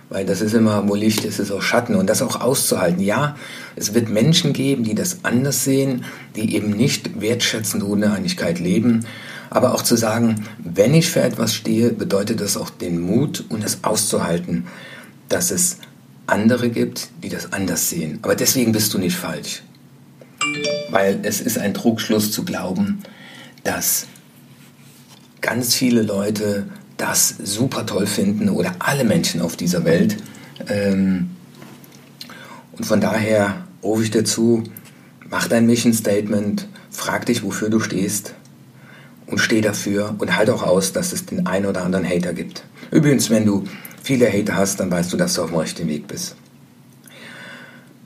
Weil 0.08 0.24
das 0.24 0.40
ist 0.40 0.54
immer, 0.54 0.88
wo 0.88 0.94
Licht 0.94 1.24
ist, 1.24 1.38
ist 1.38 1.52
auch 1.52 1.62
Schatten. 1.62 1.94
Und 1.94 2.08
das 2.08 2.22
auch 2.22 2.40
auszuhalten. 2.40 3.00
Ja, 3.00 3.36
es 3.76 3.94
wird 3.94 4.08
Menschen 4.08 4.52
geben, 4.52 4.82
die 4.82 4.94
das 4.94 5.18
anders 5.22 5.64
sehen, 5.64 6.04
die 6.34 6.56
eben 6.56 6.70
nicht 6.70 7.20
wertschätzend 7.20 7.84
ohne 7.84 8.12
Einigkeit 8.12 8.58
leben. 8.58 9.04
Aber 9.50 9.74
auch 9.74 9.82
zu 9.82 9.96
sagen, 9.96 10.44
wenn 10.58 10.94
ich 10.94 11.10
für 11.10 11.22
etwas 11.22 11.54
stehe, 11.54 11.90
bedeutet 11.90 12.40
das 12.40 12.56
auch 12.56 12.70
den 12.70 13.00
Mut 13.00 13.44
und 13.48 13.64
es 13.64 13.84
auszuhalten, 13.84 14.66
dass 15.28 15.50
es 15.50 15.78
andere 16.26 16.68
gibt, 16.68 17.08
die 17.22 17.28
das 17.28 17.52
anders 17.52 17.88
sehen. 17.88 18.18
Aber 18.22 18.34
deswegen 18.34 18.72
bist 18.72 18.92
du 18.92 18.98
nicht 18.98 19.16
falsch. 19.16 19.62
Weil 20.90 21.20
es 21.22 21.40
ist 21.40 21.58
ein 21.58 21.74
Trugschluss 21.74 22.30
zu 22.30 22.44
glauben, 22.44 23.00
dass 23.64 24.06
ganz 25.40 25.74
viele 25.74 26.02
Leute 26.02 26.66
das 26.96 27.34
super 27.42 27.86
toll 27.86 28.06
finden 28.06 28.48
oder 28.48 28.74
alle 28.80 29.04
Menschen 29.04 29.40
auf 29.40 29.56
dieser 29.56 29.84
Welt. 29.84 30.16
Ähm, 30.68 31.30
und 32.72 32.84
von 32.84 33.00
daher 33.00 33.66
rufe 33.82 34.04
ich 34.04 34.10
dazu, 34.10 34.64
mach 35.30 35.48
dein 35.48 35.66
Mission 35.66 35.92
Statement, 35.92 36.68
frag 36.90 37.26
dich, 37.26 37.42
wofür 37.42 37.70
du 37.70 37.80
stehst 37.80 38.34
und 39.28 39.38
steh 39.38 39.60
dafür 39.60 40.14
und 40.18 40.36
halt 40.36 40.50
auch 40.50 40.62
aus, 40.62 40.92
dass 40.92 41.12
es 41.12 41.26
den 41.26 41.46
einen 41.46 41.66
oder 41.66 41.84
anderen 41.84 42.08
Hater 42.08 42.32
gibt. 42.32 42.64
Übrigens, 42.90 43.30
wenn 43.30 43.44
du 43.44 43.64
viele 44.02 44.30
Hater 44.32 44.56
hast, 44.56 44.80
dann 44.80 44.90
weißt 44.90 45.12
du, 45.12 45.16
dass 45.16 45.34
du 45.34 45.42
auf 45.42 45.50
dem 45.50 45.58
richtigen 45.58 45.88
Weg 45.88 46.06
bist. 46.08 46.36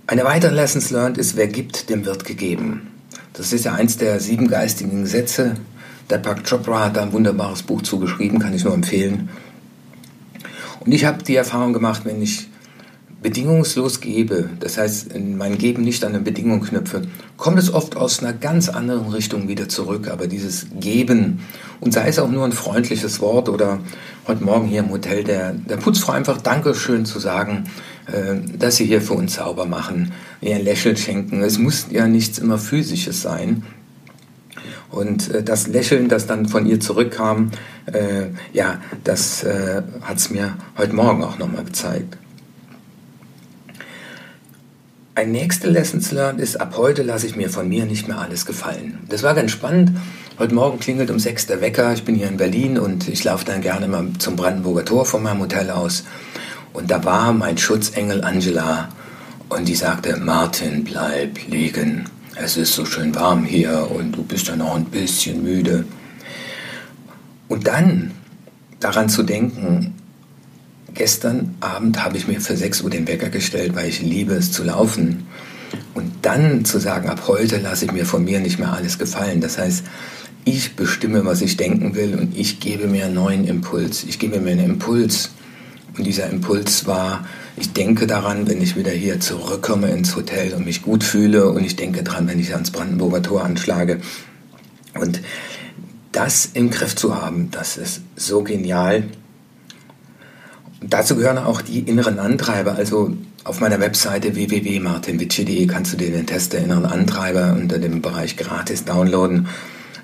Eine 0.07 0.25
weitere 0.25 0.55
Lessons 0.55 0.91
learned 0.91 1.17
ist, 1.17 1.37
wer 1.37 1.47
gibt, 1.47 1.89
dem 1.89 2.05
wird 2.05 2.25
gegeben. 2.25 2.89
Das 3.33 3.53
ist 3.53 3.65
ja 3.65 3.73
eins 3.75 3.97
der 3.97 4.21
sieben 4.21 4.49
geistigen 4.49 5.03
Gesetze. 5.03 5.55
Der 6.11 6.19
Pak 6.19 6.45
Chopra 6.45 6.85
hat 6.85 6.97
da 6.97 7.03
ein 7.03 7.13
wunderbares 7.13 7.63
Buch 7.63 7.83
zugeschrieben, 7.83 8.39
kann 8.39 8.53
ich 8.53 8.65
nur 8.65 8.75
empfehlen. 8.75 9.31
Und 10.81 10.93
ich 10.93 11.05
habe 11.05 11.23
die 11.23 11.37
Erfahrung 11.37 11.73
gemacht, 11.73 12.05
wenn 12.05 12.21
ich 12.21 12.49
bedingungslos 13.23 14.01
gebe, 14.01 14.51
das 14.61 14.77
heißt 14.77 15.13
in 15.13 15.37
mein 15.39 15.57
Geben 15.57 15.83
nicht 15.83 16.05
an 16.05 16.15
eine 16.15 16.23
Bedingung 16.23 16.61
knüpfe, 16.61 17.03
kommt 17.37 17.59
es 17.59 17.73
oft 17.73 17.97
aus 17.97 18.21
einer 18.21 18.33
ganz 18.33 18.69
anderen 18.69 19.09
Richtung 19.09 19.49
wieder 19.49 19.69
zurück. 19.69 20.09
Aber 20.09 20.27
dieses 20.27 20.67
Geben, 20.79 21.41
und 21.81 21.93
sei 21.93 22.09
es 22.09 22.19
auch 22.19 22.31
nur 22.31 22.45
ein 22.45 22.53
freundliches 22.53 23.21
Wort 23.21 23.49
oder 23.49 23.81
heute 24.27 24.45
Morgen 24.45 24.67
hier 24.67 24.81
im 24.81 24.91
Hotel 24.91 25.25
der, 25.25 25.53
der 25.53 25.77
Putzfrau 25.77 26.13
einfach 26.13 26.41
Dankeschön 26.43 27.05
zu 27.05 27.19
sagen, 27.19 27.65
äh, 28.07 28.37
dass 28.59 28.77
sie 28.77 28.87
hier 28.87 29.01
für 29.01 29.15
uns 29.15 29.35
sauber 29.35 29.67
machen, 29.67 30.13
ihr 30.41 30.57
ein 30.57 30.65
Lächeln 30.65 30.97
schenken. 30.97 31.43
Es 31.43 31.59
muss 31.59 31.87
ja 31.91 32.09
nichts 32.09 32.39
immer 32.39 32.59
Physisches 32.59 33.23
sein. 33.23 33.63
Und 34.91 35.31
äh, 35.31 35.43
das 35.43 35.69
Lächeln, 35.69 36.09
das 36.09 36.27
dann 36.27 36.49
von 36.49 36.67
ihr 36.67 36.81
zurückkam, 36.81 37.51
äh, 37.87 38.27
ja, 38.53 38.81
das 39.05 39.43
äh, 39.43 39.83
hat 40.03 40.19
es 40.19 40.31
mir 40.31 40.57
heute 40.77 40.95
Morgen 40.95 41.25
auch 41.25 41.39
nochmal 41.39 41.65
gezeigt. 41.65 42.19
Ein 45.15 45.31
nächster 45.31 45.69
Lessons 45.69 46.11
learned 46.11 46.41
ist, 46.41 46.59
ab 46.59 46.75
heute 46.79 47.03
lasse 47.03 47.27
ich 47.27 47.37
mir 47.37 47.51
von 47.51 47.69
mir 47.69 47.85
nicht 47.85 48.09
mehr 48.09 48.19
alles 48.19 48.47
gefallen. 48.47 48.99
Das 49.11 49.23
war 49.23 49.35
ganz 49.35 49.51
spannend. 49.51 49.93
Heute 50.39 50.55
Morgen 50.55 50.81
klingelt 50.81 51.11
um 51.11 51.19
sechs 51.19 51.47
der 51.47 51.61
Wecker. 51.61 51.93
Ich 51.93 52.05
bin 52.05 52.15
hier 52.15 52.29
in 52.29 52.39
Berlin 52.39 52.79
und 52.79 53.09
ich 53.09 53.23
laufe 53.23 53.45
dann 53.45 53.61
gerne 53.61 53.89
mal 53.89 54.07
zum 54.19 54.37
Brandenburger 54.37 54.87
Tor 54.87 55.05
von 55.05 55.23
meinem 55.23 55.41
Hotel 55.41 55.69
aus. 55.69 56.05
Und 56.73 56.91
da 56.91 57.05
war 57.05 57.35
mein 57.35 57.59
Schutzengel 57.59 58.25
Angela 58.25 58.89
und 59.51 59.69
die 59.69 59.75
sagte, 59.75 60.17
Martin, 60.17 60.83
bleib 60.83 61.47
liegen. 61.47 62.07
Es 62.35 62.57
ist 62.57 62.73
so 62.73 62.87
schön 62.87 63.15
warm 63.15 63.45
hier 63.45 63.91
und 63.91 64.13
du 64.13 64.23
bist 64.23 64.49
ja 64.49 64.57
noch 64.57 64.77
ein 64.77 64.87
bisschen 64.87 65.43
müde. 65.43 65.85
Und 67.49 67.67
dann 67.67 68.13
daran 68.81 69.11
zu 69.11 69.25
denken, 69.25 69.92
Gestern 70.95 71.55
Abend 71.61 72.05
habe 72.05 72.17
ich 72.19 72.29
mir 72.29 72.41
für 72.41 72.57
6 72.57 72.83
Uhr 72.83 72.91
den 72.91 73.09
Wecker 73.09 73.31
gestellt, 73.31 73.75
weil 73.75 73.89
ich 73.89 74.03
liebe 74.03 74.35
es 74.35 74.53
zu 74.53 74.63
laufen. 74.63 75.27
Und 75.95 76.13
dann 76.23 76.65
zu 76.65 76.79
sagen, 76.79 77.09
ab 77.09 77.25
heute 77.29 77.59
lasse 77.59 77.87
ich 77.87 77.93
mir 77.93 78.05
von 78.05 78.25
mir 78.25 78.41
nicht 78.41 78.59
mehr 78.59 78.73
alles 78.73 78.99
gefallen. 78.99 79.41
Das 79.41 79.59
heißt, 79.59 79.85
ich 80.45 80.77
bestimme, 80.77 81.25
was 81.25 81.41
ich 81.41 81.57
denken 81.57 81.95
will 81.95 82.15
und 82.19 82.37
ich 82.37 82.61
gebe 82.61 82.89
mir 82.89 83.07
einen 83.07 83.15
neuen 83.15 83.47
Impuls. 83.47 84.05
Ich 84.05 84.19
gebe 84.19 84.41
mir 84.41 84.53
einen 84.53 84.65
Impuls. 84.65 85.31
Und 85.97 86.07
dieser 86.07 86.29
Impuls 86.29 86.87
war, 86.87 87.27
ich 87.57 87.73
denke 87.73 88.07
daran, 88.07 88.47
wenn 88.49 88.61
ich 88.61 88.77
wieder 88.77 88.91
hier 88.91 89.21
zurückkomme 89.21 89.91
ins 89.91 90.17
Hotel 90.17 90.53
und 90.55 90.67
mich 90.67 90.83
gut 90.83 91.05
fühle. 91.05 91.51
Und 91.51 91.65
ich 91.65 91.77
denke 91.77 92.03
daran, 92.03 92.29
wenn 92.29 92.39
ich 92.39 92.53
ans 92.53 92.71
Brandenburger 92.71 93.23
Tor 93.23 93.45
anschlage. 93.45 94.01
Und 94.95 95.21
das 96.13 96.51
im 96.53 96.71
Griff 96.71 96.97
zu 96.97 97.15
haben, 97.15 97.51
das 97.51 97.79
ist 97.79 98.03
so 98.17 98.43
genial 98.43 99.05
dazu 100.89 101.17
gehören 101.17 101.39
auch 101.39 101.63
die 101.63 101.81
inneren 101.81 102.19
Antreiber. 102.19 102.75
Also 102.75 103.17
auf 103.45 103.61
meiner 103.61 103.81
Webseite 103.81 104.35
www.martinwitsche.de 104.35 105.67
kannst 105.67 105.93
du 105.93 105.97
dir 105.97 106.11
den 106.11 106.27
Test 106.27 106.53
der 106.53 106.65
inneren 106.65 106.87
Antreiber 106.87 107.57
unter 107.59 107.79
dem 107.79 108.03
Bereich 108.03 108.37
gratis 108.37 108.85
downloaden. 108.85 109.49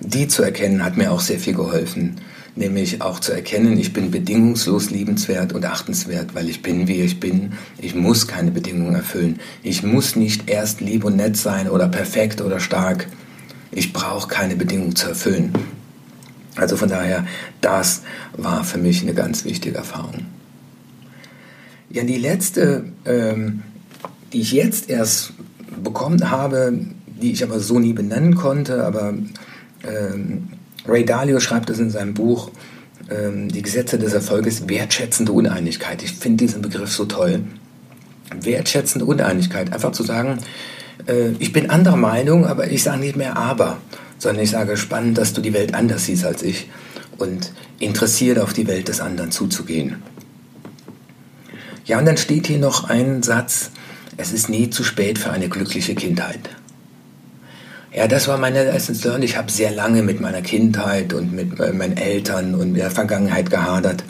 Die 0.00 0.28
zu 0.28 0.42
erkennen 0.42 0.84
hat 0.84 0.96
mir 0.96 1.12
auch 1.12 1.20
sehr 1.20 1.38
viel 1.38 1.54
geholfen. 1.54 2.16
Nämlich 2.54 3.02
auch 3.02 3.20
zu 3.20 3.32
erkennen, 3.32 3.78
ich 3.78 3.92
bin 3.92 4.10
bedingungslos 4.10 4.90
liebenswert 4.90 5.52
und 5.52 5.64
achtenswert, 5.64 6.34
weil 6.34 6.48
ich 6.48 6.62
bin, 6.62 6.88
wie 6.88 7.02
ich 7.02 7.20
bin. 7.20 7.52
Ich 7.78 7.94
muss 7.94 8.26
keine 8.26 8.50
Bedingungen 8.50 8.96
erfüllen. 8.96 9.38
Ich 9.62 9.84
muss 9.84 10.16
nicht 10.16 10.50
erst 10.50 10.80
lieb 10.80 11.04
und 11.04 11.16
nett 11.16 11.36
sein 11.36 11.68
oder 11.68 11.86
perfekt 11.86 12.40
oder 12.40 12.58
stark. 12.58 13.06
Ich 13.70 13.92
brauche 13.92 14.28
keine 14.28 14.56
Bedingungen 14.56 14.96
zu 14.96 15.08
erfüllen. 15.08 15.52
Also 16.56 16.76
von 16.76 16.88
daher, 16.88 17.24
das 17.60 18.02
war 18.36 18.64
für 18.64 18.78
mich 18.78 19.02
eine 19.02 19.14
ganz 19.14 19.44
wichtige 19.44 19.76
Erfahrung. 19.76 20.26
Ja, 21.90 22.04
die 22.04 22.18
letzte, 22.18 22.84
ähm, 23.06 23.62
die 24.32 24.40
ich 24.40 24.52
jetzt 24.52 24.90
erst 24.90 25.32
bekommen 25.82 26.30
habe, 26.30 26.72
die 27.06 27.32
ich 27.32 27.42
aber 27.42 27.60
so 27.60 27.78
nie 27.78 27.92
benennen 27.92 28.34
konnte, 28.34 28.84
aber 28.84 29.14
ähm, 29.84 30.48
Ray 30.86 31.04
Dalio 31.04 31.40
schreibt 31.40 31.70
es 31.70 31.78
in 31.78 31.90
seinem 31.90 32.14
Buch, 32.14 32.50
ähm, 33.10 33.48
die 33.48 33.62
Gesetze 33.62 33.98
des 33.98 34.12
Erfolges, 34.12 34.68
wertschätzende 34.68 35.32
Uneinigkeit. 35.32 36.02
Ich 36.02 36.12
finde 36.12 36.44
diesen 36.44 36.62
Begriff 36.62 36.92
so 36.92 37.06
toll. 37.06 37.40
Wertschätzende 38.42 39.06
Uneinigkeit, 39.06 39.72
einfach 39.72 39.92
zu 39.92 40.02
sagen, 40.02 40.38
äh, 41.06 41.30
ich 41.38 41.52
bin 41.52 41.70
anderer 41.70 41.96
Meinung, 41.96 42.46
aber 42.46 42.70
ich 42.70 42.82
sage 42.82 43.00
nicht 43.00 43.16
mehr 43.16 43.36
aber, 43.36 43.78
sondern 44.18 44.44
ich 44.44 44.50
sage, 44.50 44.76
spannend, 44.76 45.16
dass 45.16 45.32
du 45.32 45.40
die 45.40 45.54
Welt 45.54 45.74
anders 45.74 46.04
siehst 46.04 46.24
als 46.24 46.42
ich 46.42 46.68
und 47.16 47.52
interessiert 47.78 48.38
auf 48.38 48.52
die 48.52 48.66
Welt 48.66 48.88
des 48.88 49.00
anderen 49.00 49.30
zuzugehen. 49.30 50.02
Ja, 51.88 51.98
und 51.98 52.04
dann 52.04 52.18
steht 52.18 52.46
hier 52.46 52.58
noch 52.58 52.84
ein 52.90 53.22
Satz, 53.22 53.70
es 54.18 54.32
ist 54.32 54.50
nie 54.50 54.68
zu 54.68 54.84
spät 54.84 55.18
für 55.18 55.30
eine 55.30 55.48
glückliche 55.48 55.94
Kindheit. 55.94 56.38
Ja, 57.94 58.06
das 58.06 58.28
war 58.28 58.36
meine 58.36 58.58
Essence 58.58 59.02
Learned. 59.04 59.24
Ich 59.24 59.38
habe 59.38 59.50
sehr 59.50 59.70
lange 59.70 60.02
mit 60.02 60.20
meiner 60.20 60.42
Kindheit 60.42 61.14
und 61.14 61.32
mit 61.32 61.58
äh, 61.58 61.72
meinen 61.72 61.96
Eltern 61.96 62.54
und 62.54 62.74
der 62.74 62.90
Vergangenheit 62.90 63.48
gehadert. 63.48 64.04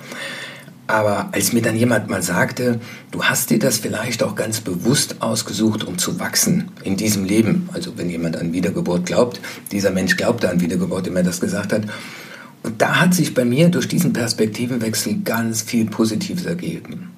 Aber 0.88 1.29
als 1.31 1.53
mir 1.53 1.62
dann 1.62 1.77
jemand 1.77 2.09
mal 2.09 2.21
sagte, 2.21 2.81
du 3.12 3.23
hast 3.23 3.51
dir 3.51 3.61
das 3.61 3.79
vielleicht 3.79 4.25
auch 4.25 4.35
ganz 4.35 4.61
bewusst 4.61 5.23
ausgesucht, 5.23 5.85
um 5.85 5.99
zu 5.99 6.19
wachsen 6.19 6.73
in 6.83 6.97
diesem 6.97 7.25
Leben. 7.25 7.69
Also 7.73 7.97
wenn 7.97 8.11
jemand 8.11 8.37
an 8.37 8.53
Wiedergeburt 8.53 9.07
glaubt, 9.07 9.41
dieser 9.71 9.93
Mensch 9.93 10.17
glaubte 10.17 10.51
an 10.51 10.61
Wiedergeburt, 10.61 11.07
der 11.07 11.12
mir 11.12 11.23
das 11.23 11.38
gesagt 11.38 11.73
hat. 11.73 11.83
Und 12.64 12.83
da 12.83 13.01
hat 13.01 13.14
sich 13.14 13.35
bei 13.35 13.45
mir 13.45 13.69
durch 13.69 13.87
diesen 13.87 14.12
Perspektivenwechsel 14.12 15.21
ganz 15.23 15.62
viel 15.62 15.85
Positives 15.85 16.45
ergeben. 16.45 17.12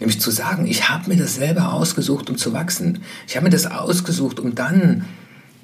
Nämlich 0.00 0.20
zu 0.20 0.30
sagen, 0.30 0.66
ich 0.66 0.88
habe 0.88 1.08
mir 1.08 1.16
das 1.16 1.36
selber 1.36 1.72
ausgesucht, 1.72 2.30
um 2.30 2.36
zu 2.36 2.52
wachsen. 2.52 3.00
Ich 3.26 3.36
habe 3.36 3.44
mir 3.44 3.50
das 3.50 3.66
ausgesucht, 3.66 4.40
um 4.40 4.54
dann 4.54 5.04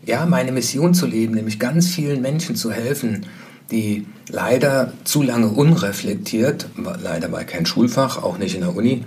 ja, 0.06 0.26
meine 0.26 0.52
Mission 0.52 0.94
zu 0.94 1.06
leben, 1.06 1.34
nämlich 1.34 1.58
ganz 1.58 1.88
vielen 1.88 2.22
Menschen 2.22 2.56
zu 2.56 2.72
helfen, 2.72 3.26
die 3.70 4.06
leider 4.28 4.92
zu 5.04 5.22
lange 5.22 5.48
unreflektiert, 5.48 6.68
leider 7.02 7.30
war 7.32 7.44
kein 7.44 7.66
Schulfach, 7.66 8.22
auch 8.22 8.38
nicht 8.38 8.54
in 8.54 8.62
der 8.62 8.74
Uni. 8.74 9.04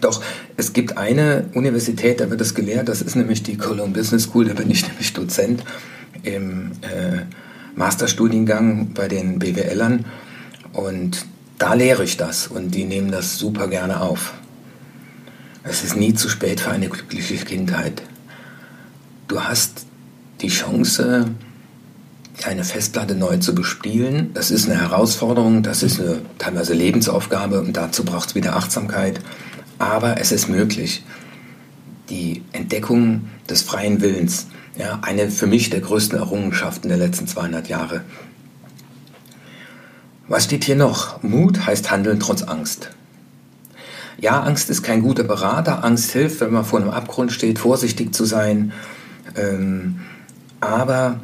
Doch 0.00 0.22
es 0.56 0.72
gibt 0.72 0.98
eine 0.98 1.46
Universität, 1.54 2.20
da 2.20 2.30
wird 2.30 2.40
das 2.40 2.54
gelehrt, 2.54 2.88
das 2.88 3.02
ist 3.02 3.16
nämlich 3.16 3.42
die 3.42 3.56
Cologne 3.56 3.92
Business 3.92 4.24
School, 4.24 4.46
da 4.46 4.54
bin 4.54 4.70
ich 4.70 4.86
nämlich 4.88 5.12
Dozent 5.12 5.64
im 6.22 6.72
äh, 6.82 7.22
Masterstudiengang 7.76 8.92
bei 8.94 9.08
den 9.08 9.38
BWLern. 9.38 10.04
Und 10.72 11.26
da 11.58 11.74
lehre 11.74 12.04
ich 12.04 12.16
das 12.16 12.46
und 12.46 12.74
die 12.74 12.84
nehmen 12.84 13.10
das 13.10 13.38
super 13.38 13.68
gerne 13.68 14.00
auf. 14.00 14.34
Es 15.62 15.82
ist 15.82 15.96
nie 15.96 16.14
zu 16.14 16.28
spät 16.28 16.60
für 16.60 16.70
eine 16.70 16.88
glückliche 16.88 17.36
Kindheit. 17.36 18.02
Du 19.28 19.40
hast 19.40 19.86
die 20.40 20.48
Chance, 20.48 21.30
eine 22.44 22.64
Festplatte 22.64 23.14
neu 23.14 23.38
zu 23.38 23.54
bespielen. 23.54 24.30
Das 24.34 24.50
ist 24.50 24.68
eine 24.68 24.80
Herausforderung, 24.80 25.62
das 25.62 25.82
ist 25.82 26.00
eine 26.00 26.20
teilweise 26.38 26.74
Lebensaufgabe 26.74 27.60
und 27.60 27.76
dazu 27.76 28.04
braucht 28.04 28.30
es 28.30 28.34
wieder 28.34 28.56
Achtsamkeit. 28.56 29.20
Aber 29.78 30.20
es 30.20 30.32
ist 30.32 30.48
möglich. 30.48 31.04
Die 32.10 32.42
Entdeckung 32.52 33.28
des 33.48 33.62
freien 33.62 34.00
Willens, 34.00 34.48
ja, 34.76 34.98
eine 35.02 35.30
für 35.30 35.46
mich 35.46 35.70
der 35.70 35.80
größten 35.80 36.18
Errungenschaften 36.18 36.88
der 36.88 36.98
letzten 36.98 37.26
200 37.26 37.68
Jahre. 37.68 38.02
Was 40.28 40.44
steht 40.44 40.64
hier 40.64 40.76
noch? 40.76 41.22
Mut 41.22 41.66
heißt 41.66 41.90
Handeln 41.90 42.20
trotz 42.20 42.42
Angst. 42.42 42.90
Ja, 44.18 44.42
Angst 44.42 44.70
ist 44.70 44.82
kein 44.82 45.02
guter 45.02 45.24
Berater. 45.24 45.84
Angst 45.84 46.12
hilft, 46.12 46.40
wenn 46.40 46.52
man 46.52 46.64
vor 46.64 46.80
einem 46.80 46.90
Abgrund 46.90 47.32
steht, 47.32 47.58
vorsichtig 47.58 48.14
zu 48.14 48.24
sein. 48.24 48.72
Ähm, 49.36 50.00
aber 50.60 51.20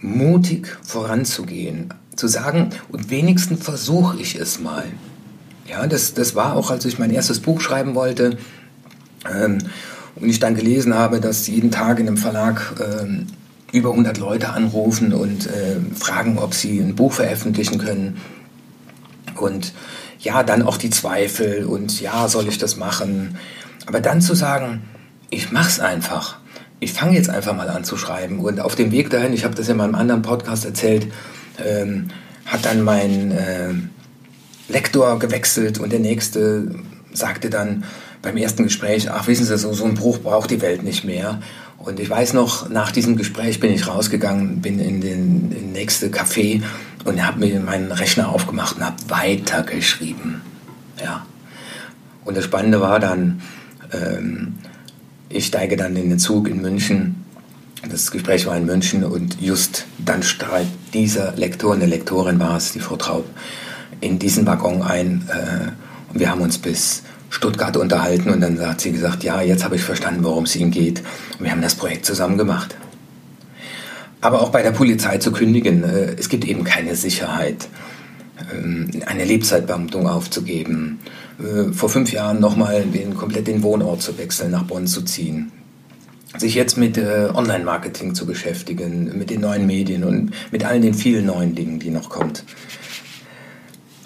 mutig 0.00 0.76
voranzugehen, 0.82 1.94
zu 2.16 2.28
sagen, 2.28 2.70
und 2.90 3.10
wenigstens 3.10 3.64
versuche 3.64 4.20
ich 4.20 4.34
es 4.34 4.60
mal. 4.60 4.84
Ja, 5.66 5.86
das, 5.86 6.12
das 6.12 6.34
war 6.34 6.56
auch, 6.56 6.70
als 6.70 6.84
ich 6.84 6.98
mein 6.98 7.10
erstes 7.10 7.40
Buch 7.40 7.60
schreiben 7.60 7.94
wollte, 7.94 8.36
Ähm, 9.30 9.58
und 10.16 10.28
ich 10.28 10.40
dann 10.40 10.54
gelesen 10.54 10.94
habe, 10.94 11.20
dass 11.20 11.46
jeden 11.46 11.70
Tag 11.70 11.98
in 11.98 12.06
einem 12.06 12.16
Verlag 12.16 12.74
ähm, 12.80 13.28
über 13.72 13.90
100 13.90 14.18
Leute 14.18 14.50
anrufen 14.50 15.12
und 15.12 15.46
äh, 15.46 15.80
fragen, 15.94 16.38
ob 16.38 16.54
sie 16.54 16.78
ein 16.78 16.94
Buch 16.94 17.14
veröffentlichen 17.14 17.78
können. 17.78 18.20
Und 19.36 19.72
ja, 20.20 20.42
dann 20.42 20.62
auch 20.62 20.76
die 20.76 20.90
Zweifel 20.90 21.64
und 21.64 22.00
ja, 22.00 22.28
soll 22.28 22.46
ich 22.48 22.58
das 22.58 22.76
machen? 22.76 23.38
Aber 23.86 24.00
dann 24.00 24.20
zu 24.20 24.34
sagen, 24.34 24.82
ich 25.30 25.50
mach's 25.50 25.80
einfach. 25.80 26.36
Ich 26.78 26.92
fange 26.92 27.16
jetzt 27.16 27.30
einfach 27.30 27.56
mal 27.56 27.70
an 27.70 27.84
zu 27.84 27.96
schreiben. 27.96 28.40
Und 28.40 28.60
auf 28.60 28.74
dem 28.74 28.92
Weg 28.92 29.10
dahin, 29.10 29.32
ich 29.32 29.44
habe 29.44 29.54
das 29.54 29.68
in 29.68 29.78
meinem 29.78 29.94
anderen 29.94 30.22
Podcast 30.22 30.64
erzählt, 30.64 31.06
ähm, 31.64 32.08
hat 32.44 32.64
dann 32.64 32.82
mein 32.82 33.32
äh, 33.32 33.72
Lektor 34.68 35.18
gewechselt 35.18 35.78
und 35.78 35.92
der 35.92 36.00
nächste 36.00 36.74
sagte 37.12 37.50
dann 37.50 37.84
beim 38.20 38.36
ersten 38.36 38.64
Gespräch, 38.64 39.10
ach 39.10 39.26
wissen 39.26 39.44
Sie, 39.44 39.58
so, 39.58 39.72
so 39.72 39.84
ein 39.84 39.94
Bruch 39.94 40.18
braucht 40.18 40.50
die 40.50 40.60
Welt 40.60 40.82
nicht 40.82 41.04
mehr. 41.04 41.40
Und 41.84 41.98
ich 41.98 42.08
weiß 42.08 42.32
noch, 42.34 42.68
nach 42.68 42.92
diesem 42.92 43.16
Gespräch 43.16 43.58
bin 43.58 43.72
ich 43.72 43.88
rausgegangen, 43.88 44.60
bin 44.60 44.78
in 44.78 45.00
den, 45.00 45.50
in 45.50 45.50
den 45.50 45.72
nächste 45.72 46.08
Café 46.08 46.62
und 47.04 47.26
habe 47.26 47.40
mir 47.40 47.58
meinen 47.58 47.90
Rechner 47.90 48.28
aufgemacht 48.28 48.76
und 48.76 48.84
habe 48.84 48.96
weitergeschrieben. 49.08 50.42
Ja. 51.02 51.26
Und 52.24 52.36
das 52.36 52.44
Spannende 52.44 52.80
war 52.80 53.00
dann, 53.00 53.42
ähm, 53.92 54.54
ich 55.28 55.46
steige 55.46 55.76
dann 55.76 55.96
in 55.96 56.08
den 56.08 56.20
Zug 56.20 56.48
in 56.48 56.62
München. 56.62 57.24
Das 57.88 58.12
Gespräch 58.12 58.46
war 58.46 58.56
in 58.56 58.64
München 58.64 59.02
und 59.02 59.40
just 59.40 59.86
dann 59.98 60.22
strahlt 60.22 60.68
dieser 60.94 61.32
Lektor, 61.32 61.74
eine 61.74 61.86
Lektorin 61.86 62.38
war 62.38 62.56
es, 62.56 62.70
die 62.70 62.78
Frau 62.78 62.94
Traub, 62.94 63.24
in 64.00 64.20
diesen 64.20 64.46
Waggon 64.46 64.82
ein. 64.82 65.28
Äh, 65.28 66.12
und 66.12 66.20
wir 66.20 66.30
haben 66.30 66.42
uns 66.42 66.58
bis 66.58 67.02
Stuttgart 67.32 67.78
unterhalten 67.78 68.28
und 68.28 68.42
dann 68.42 68.60
hat 68.60 68.82
sie 68.82 68.92
gesagt, 68.92 69.24
ja, 69.24 69.40
jetzt 69.40 69.64
habe 69.64 69.76
ich 69.76 69.82
verstanden, 69.82 70.22
worum 70.22 70.44
es 70.44 70.54
Ihnen 70.54 70.70
geht. 70.70 71.02
Und 71.38 71.44
wir 71.44 71.50
haben 71.50 71.62
das 71.62 71.74
Projekt 71.74 72.04
zusammen 72.04 72.36
gemacht. 72.36 72.76
Aber 74.20 74.42
auch 74.42 74.50
bei 74.50 74.62
der 74.62 74.72
Polizei 74.72 75.16
zu 75.16 75.32
kündigen, 75.32 75.82
äh, 75.82 76.14
es 76.18 76.28
gibt 76.28 76.44
eben 76.44 76.62
keine 76.62 76.94
Sicherheit, 76.94 77.68
ähm, 78.52 78.90
eine 79.06 79.24
Lebzeitbeamtung 79.24 80.06
aufzugeben, 80.06 81.00
äh, 81.38 81.72
vor 81.72 81.88
fünf 81.88 82.12
Jahren 82.12 82.38
nochmal 82.38 82.84
komplett 83.16 83.46
den 83.46 83.62
Wohnort 83.62 84.02
zu 84.02 84.18
wechseln, 84.18 84.50
nach 84.50 84.64
Bonn 84.64 84.86
zu 84.86 85.00
ziehen, 85.00 85.50
sich 86.36 86.54
jetzt 86.54 86.76
mit 86.76 86.98
äh, 86.98 87.30
Online-Marketing 87.32 88.14
zu 88.14 88.26
beschäftigen, 88.26 89.16
mit 89.16 89.30
den 89.30 89.40
neuen 89.40 89.66
Medien 89.66 90.04
und 90.04 90.32
mit 90.52 90.66
all 90.66 90.80
den 90.80 90.92
vielen 90.92 91.24
neuen 91.24 91.54
Dingen, 91.54 91.78
die 91.78 91.90
noch 91.90 92.10
kommt. 92.10 92.44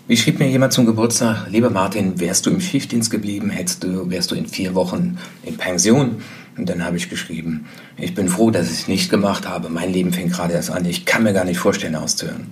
Wie 0.09 0.17
schrieb 0.17 0.39
mir 0.39 0.49
jemand 0.49 0.73
zum 0.73 0.87
Geburtstag, 0.87 1.49
lieber 1.51 1.69
Martin, 1.69 2.21
wärst 2.21 2.47
du 2.47 2.51
im 2.51 2.61
Schichtdienst 2.61 3.11
geblieben, 3.11 3.51
hättest 3.51 3.83
du, 3.83 4.09
wärst 4.09 4.31
du 4.31 4.37
in 4.37 4.47
vier 4.47 4.77
Wochen 4.77 5.19
in 5.43 5.57
Pension. 5.57 6.23
Und 6.57 6.69
dann 6.69 6.85
habe 6.85 6.97
ich 6.97 7.11
geschrieben, 7.11 7.67
ich 7.97 8.15
bin 8.15 8.29
froh, 8.29 8.53
dass 8.53 8.71
ich 8.71 8.83
es 8.83 8.89
nicht 8.89 9.11
gemacht 9.11 9.49
habe. 9.49 9.69
Mein 9.69 9.93
Leben 9.93 10.13
fängt 10.13 10.33
gerade 10.33 10.55
erst 10.55 10.71
an. 10.71 10.85
Ich 10.85 11.07
kann 11.07 11.25
mir 11.25 11.33
gar 11.33 11.45
nicht 11.45 11.59
vorstellen, 11.59 11.97
auszuhören. 11.97 12.47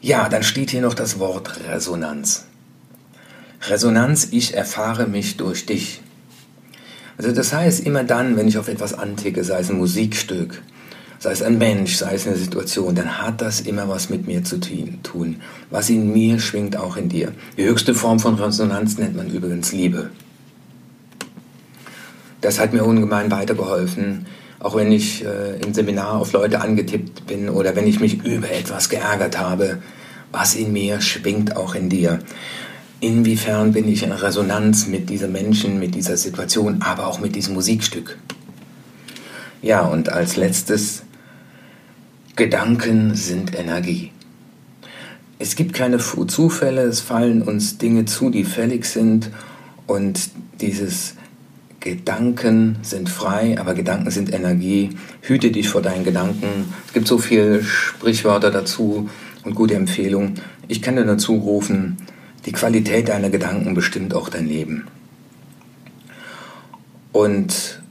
Ja, 0.00 0.28
dann 0.28 0.44
steht 0.44 0.70
hier 0.70 0.82
noch 0.82 0.94
das 0.94 1.18
Wort 1.18 1.58
Resonanz. 1.68 2.46
Resonanz, 3.68 4.28
ich 4.30 4.54
erfahre 4.54 5.08
mich 5.08 5.36
durch 5.36 5.66
dich. 5.66 6.02
Also 7.18 7.32
das 7.32 7.52
heißt, 7.52 7.84
immer 7.84 8.04
dann, 8.04 8.36
wenn 8.36 8.46
ich 8.46 8.58
auf 8.58 8.68
etwas 8.68 8.94
anticke, 8.94 9.42
sei 9.42 9.58
es 9.58 9.70
ein 9.70 9.78
Musikstück, 9.78 10.62
sei 11.24 11.32
es 11.32 11.40
ein 11.40 11.56
Mensch, 11.56 11.96
sei 11.96 12.16
es 12.16 12.26
eine 12.26 12.36
Situation, 12.36 12.94
dann 12.94 13.22
hat 13.22 13.40
das 13.40 13.62
immer 13.62 13.88
was 13.88 14.10
mit 14.10 14.26
mir 14.26 14.44
zu 14.44 14.60
tun. 14.60 15.40
Was 15.70 15.88
in 15.88 16.12
mir 16.12 16.38
schwingt, 16.38 16.76
auch 16.76 16.98
in 16.98 17.08
dir. 17.08 17.32
Die 17.56 17.64
höchste 17.64 17.94
Form 17.94 18.20
von 18.20 18.34
Resonanz 18.34 18.98
nennt 18.98 19.16
man 19.16 19.30
übrigens 19.30 19.72
Liebe. 19.72 20.10
Das 22.42 22.60
hat 22.60 22.74
mir 22.74 22.84
ungemein 22.84 23.30
weitergeholfen, 23.30 24.26
auch 24.58 24.76
wenn 24.76 24.92
ich 24.92 25.24
äh, 25.24 25.58
im 25.64 25.72
Seminar 25.72 26.12
auf 26.20 26.34
Leute 26.34 26.60
angetippt 26.60 27.26
bin 27.26 27.48
oder 27.48 27.74
wenn 27.74 27.86
ich 27.86 28.00
mich 28.00 28.22
über 28.22 28.50
etwas 28.50 28.90
geärgert 28.90 29.38
habe. 29.38 29.78
Was 30.30 30.54
in 30.54 30.74
mir 30.74 31.00
schwingt 31.00 31.56
auch 31.56 31.74
in 31.74 31.88
dir. 31.88 32.18
Inwiefern 33.00 33.72
bin 33.72 33.88
ich 33.88 34.02
in 34.02 34.12
Resonanz 34.12 34.88
mit 34.88 35.08
diesem 35.08 35.32
Menschen, 35.32 35.78
mit 35.78 35.94
dieser 35.94 36.18
Situation, 36.18 36.82
aber 36.82 37.06
auch 37.06 37.18
mit 37.18 37.34
diesem 37.34 37.54
Musikstück? 37.54 38.18
Ja, 39.62 39.80
und 39.86 40.10
als 40.10 40.36
letztes 40.36 41.03
Gedanken 42.36 43.14
sind 43.14 43.56
Energie. 43.56 44.10
Es 45.38 45.54
gibt 45.54 45.72
keine 45.72 45.98
Zufälle, 45.98 46.82
es 46.82 47.00
fallen 47.00 47.42
uns 47.42 47.78
Dinge 47.78 48.06
zu, 48.06 48.28
die 48.30 48.42
fällig 48.42 48.86
sind 48.86 49.30
und 49.86 50.30
dieses 50.60 51.14
Gedanken 51.78 52.78
sind 52.82 53.08
frei, 53.08 53.56
aber 53.60 53.74
Gedanken 53.74 54.10
sind 54.10 54.32
Energie. 54.32 54.90
Hüte 55.20 55.52
dich 55.52 55.68
vor 55.68 55.80
deinen 55.80 56.02
Gedanken. 56.02 56.72
Es 56.88 56.92
gibt 56.92 57.06
so 57.06 57.18
viele 57.18 57.62
Sprichwörter 57.62 58.50
dazu 58.50 59.08
und 59.44 59.54
gute 59.54 59.74
Empfehlungen. 59.74 60.40
Ich 60.66 60.82
kann 60.82 60.96
dir 60.96 61.04
dazu 61.04 61.34
rufen, 61.34 61.98
die 62.46 62.52
Qualität 62.52 63.10
deiner 63.10 63.30
Gedanken 63.30 63.74
bestimmt 63.74 64.12
auch 64.12 64.28
dein 64.28 64.48
Leben. 64.48 64.88
Und 67.12 67.83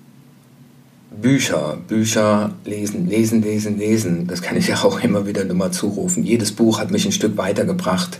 Bücher, 1.21 1.77
Bücher 1.87 2.51
lesen, 2.65 3.07
lesen, 3.07 3.41
lesen, 3.41 3.77
lesen. 3.77 4.27
Das 4.27 4.41
kann 4.41 4.57
ich 4.57 4.67
ja 4.67 4.83
auch 4.83 5.01
immer 5.01 5.25
wieder 5.25 5.43
nur 5.43 5.55
mal 5.55 5.71
zurufen. 5.71 6.23
Jedes 6.23 6.51
Buch 6.51 6.79
hat 6.79 6.91
mich 6.91 7.05
ein 7.05 7.11
Stück 7.11 7.37
weitergebracht. 7.37 8.19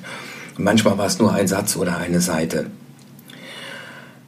Manchmal 0.58 0.98
war 0.98 1.08
es 1.08 1.20
nur 1.20 1.34
ein 1.34 1.48
Satz 1.48 1.76
oder 1.76 1.98
eine 1.98 2.22
Seite. 2.22 2.68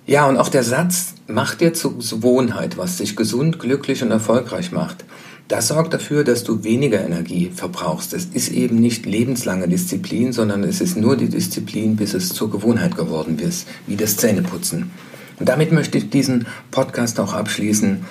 Ja, 0.07 0.27
und 0.27 0.37
auch 0.37 0.49
der 0.49 0.63
Satz 0.63 1.15
macht 1.27 1.61
dir 1.61 1.73
zur 1.73 1.97
Gewohnheit, 1.97 2.77
was 2.77 2.97
dich 2.97 3.15
gesund, 3.15 3.59
glücklich 3.59 4.03
und 4.03 4.11
erfolgreich 4.11 4.71
macht. 4.71 5.05
Das 5.47 5.67
sorgt 5.67 5.93
dafür, 5.93 6.23
dass 6.23 6.43
du 6.43 6.63
weniger 6.63 7.03
Energie 7.03 7.51
verbrauchst. 7.53 8.13
Es 8.13 8.25
ist 8.25 8.49
eben 8.49 8.79
nicht 8.79 9.05
lebenslange 9.05 9.67
Disziplin, 9.67 10.33
sondern 10.33 10.63
es 10.63 10.81
ist 10.81 10.97
nur 10.97 11.17
die 11.17 11.29
Disziplin, 11.29 11.95
bis 11.95 12.15
es 12.15 12.29
zur 12.29 12.49
Gewohnheit 12.49 12.95
geworden 12.95 13.37
ist, 13.37 13.67
wie 13.85 13.95
das 13.95 14.17
Zähneputzen. 14.17 14.91
Und 15.39 15.49
damit 15.49 15.71
möchte 15.71 15.97
ich 15.99 16.09
diesen 16.09 16.47
Podcast 16.71 17.19
auch 17.19 17.33
abschließen. 17.33 18.05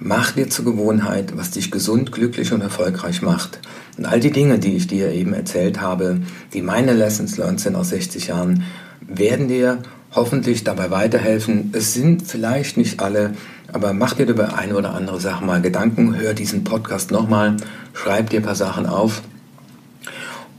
Mach 0.00 0.30
dir 0.30 0.48
zur 0.48 0.64
Gewohnheit, 0.64 1.36
was 1.36 1.50
dich 1.50 1.72
gesund, 1.72 2.12
glücklich 2.12 2.52
und 2.52 2.60
erfolgreich 2.60 3.20
macht. 3.20 3.58
Und 3.96 4.06
all 4.06 4.20
die 4.20 4.30
Dinge, 4.30 4.60
die 4.60 4.76
ich 4.76 4.86
dir 4.86 5.10
eben 5.10 5.32
erzählt 5.32 5.80
habe, 5.80 6.20
die 6.54 6.62
meine 6.62 6.92
Lessons 6.92 7.36
learned 7.36 7.58
sind 7.58 7.74
aus 7.74 7.88
60 7.88 8.28
Jahren, 8.28 8.62
werden 9.00 9.48
dir 9.48 9.78
hoffentlich 10.14 10.62
dabei 10.62 10.92
weiterhelfen. 10.92 11.72
Es 11.72 11.94
sind 11.94 12.22
vielleicht 12.22 12.76
nicht 12.76 13.00
alle, 13.00 13.32
aber 13.72 13.92
mach 13.92 14.14
dir 14.14 14.26
über 14.26 14.56
eine 14.56 14.76
oder 14.76 14.94
andere 14.94 15.20
Sache 15.20 15.44
mal 15.44 15.60
Gedanken, 15.60 16.16
hör 16.16 16.32
diesen 16.32 16.62
Podcast 16.62 17.10
nochmal, 17.10 17.56
schreib 17.92 18.30
dir 18.30 18.38
ein 18.38 18.44
paar 18.44 18.54
Sachen 18.54 18.86
auf. 18.86 19.22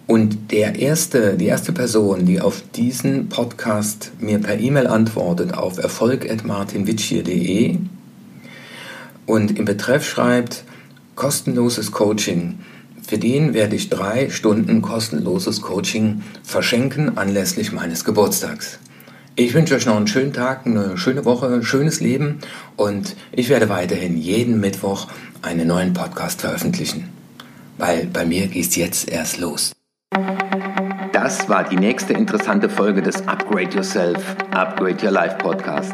Und 0.05 0.51
der 0.51 0.79
erste, 0.79 1.37
die 1.37 1.45
erste 1.45 1.71
Person, 1.71 2.25
die 2.25 2.41
auf 2.41 2.61
diesen 2.75 3.29
Podcast 3.29 4.11
mir 4.19 4.39
per 4.39 4.59
E-Mail 4.59 4.87
antwortet 4.87 5.53
auf 5.53 5.77
erfolg.martinwitschier.de, 5.77 7.77
und 9.29 9.59
im 9.59 9.65
Betreff 9.65 10.07
schreibt 10.07 10.63
kostenloses 11.15 11.91
Coaching. 11.91 12.57
Für 13.07 13.19
den 13.19 13.53
werde 13.53 13.75
ich 13.75 13.89
drei 13.89 14.29
Stunden 14.29 14.81
kostenloses 14.81 15.61
Coaching 15.61 16.23
verschenken 16.43 17.17
anlässlich 17.17 17.71
meines 17.71 18.05
Geburtstags. 18.05 18.79
Ich 19.35 19.53
wünsche 19.53 19.75
euch 19.75 19.85
noch 19.85 19.97
einen 19.97 20.07
schönen 20.07 20.33
Tag, 20.33 20.65
eine 20.65 20.97
schöne 20.97 21.25
Woche, 21.25 21.47
ein 21.47 21.63
schönes 21.63 22.01
Leben 22.01 22.39
und 22.75 23.15
ich 23.31 23.49
werde 23.49 23.69
weiterhin 23.69 24.17
jeden 24.17 24.59
Mittwoch 24.59 25.07
einen 25.43 25.67
neuen 25.67 25.93
Podcast 25.93 26.41
veröffentlichen. 26.41 27.07
Weil 27.77 28.07
bei 28.07 28.25
mir 28.25 28.47
geht 28.47 28.65
es 28.65 28.75
jetzt 28.75 29.09
erst 29.09 29.37
los. 29.37 29.73
Das 31.13 31.47
war 31.47 31.69
die 31.69 31.77
nächste 31.77 32.13
interessante 32.13 32.67
Folge 32.67 33.03
des 33.03 33.27
Upgrade 33.27 33.75
Yourself, 33.75 34.35
Upgrade 34.51 35.05
Your 35.05 35.11
Life 35.11 35.37
Podcast. 35.37 35.93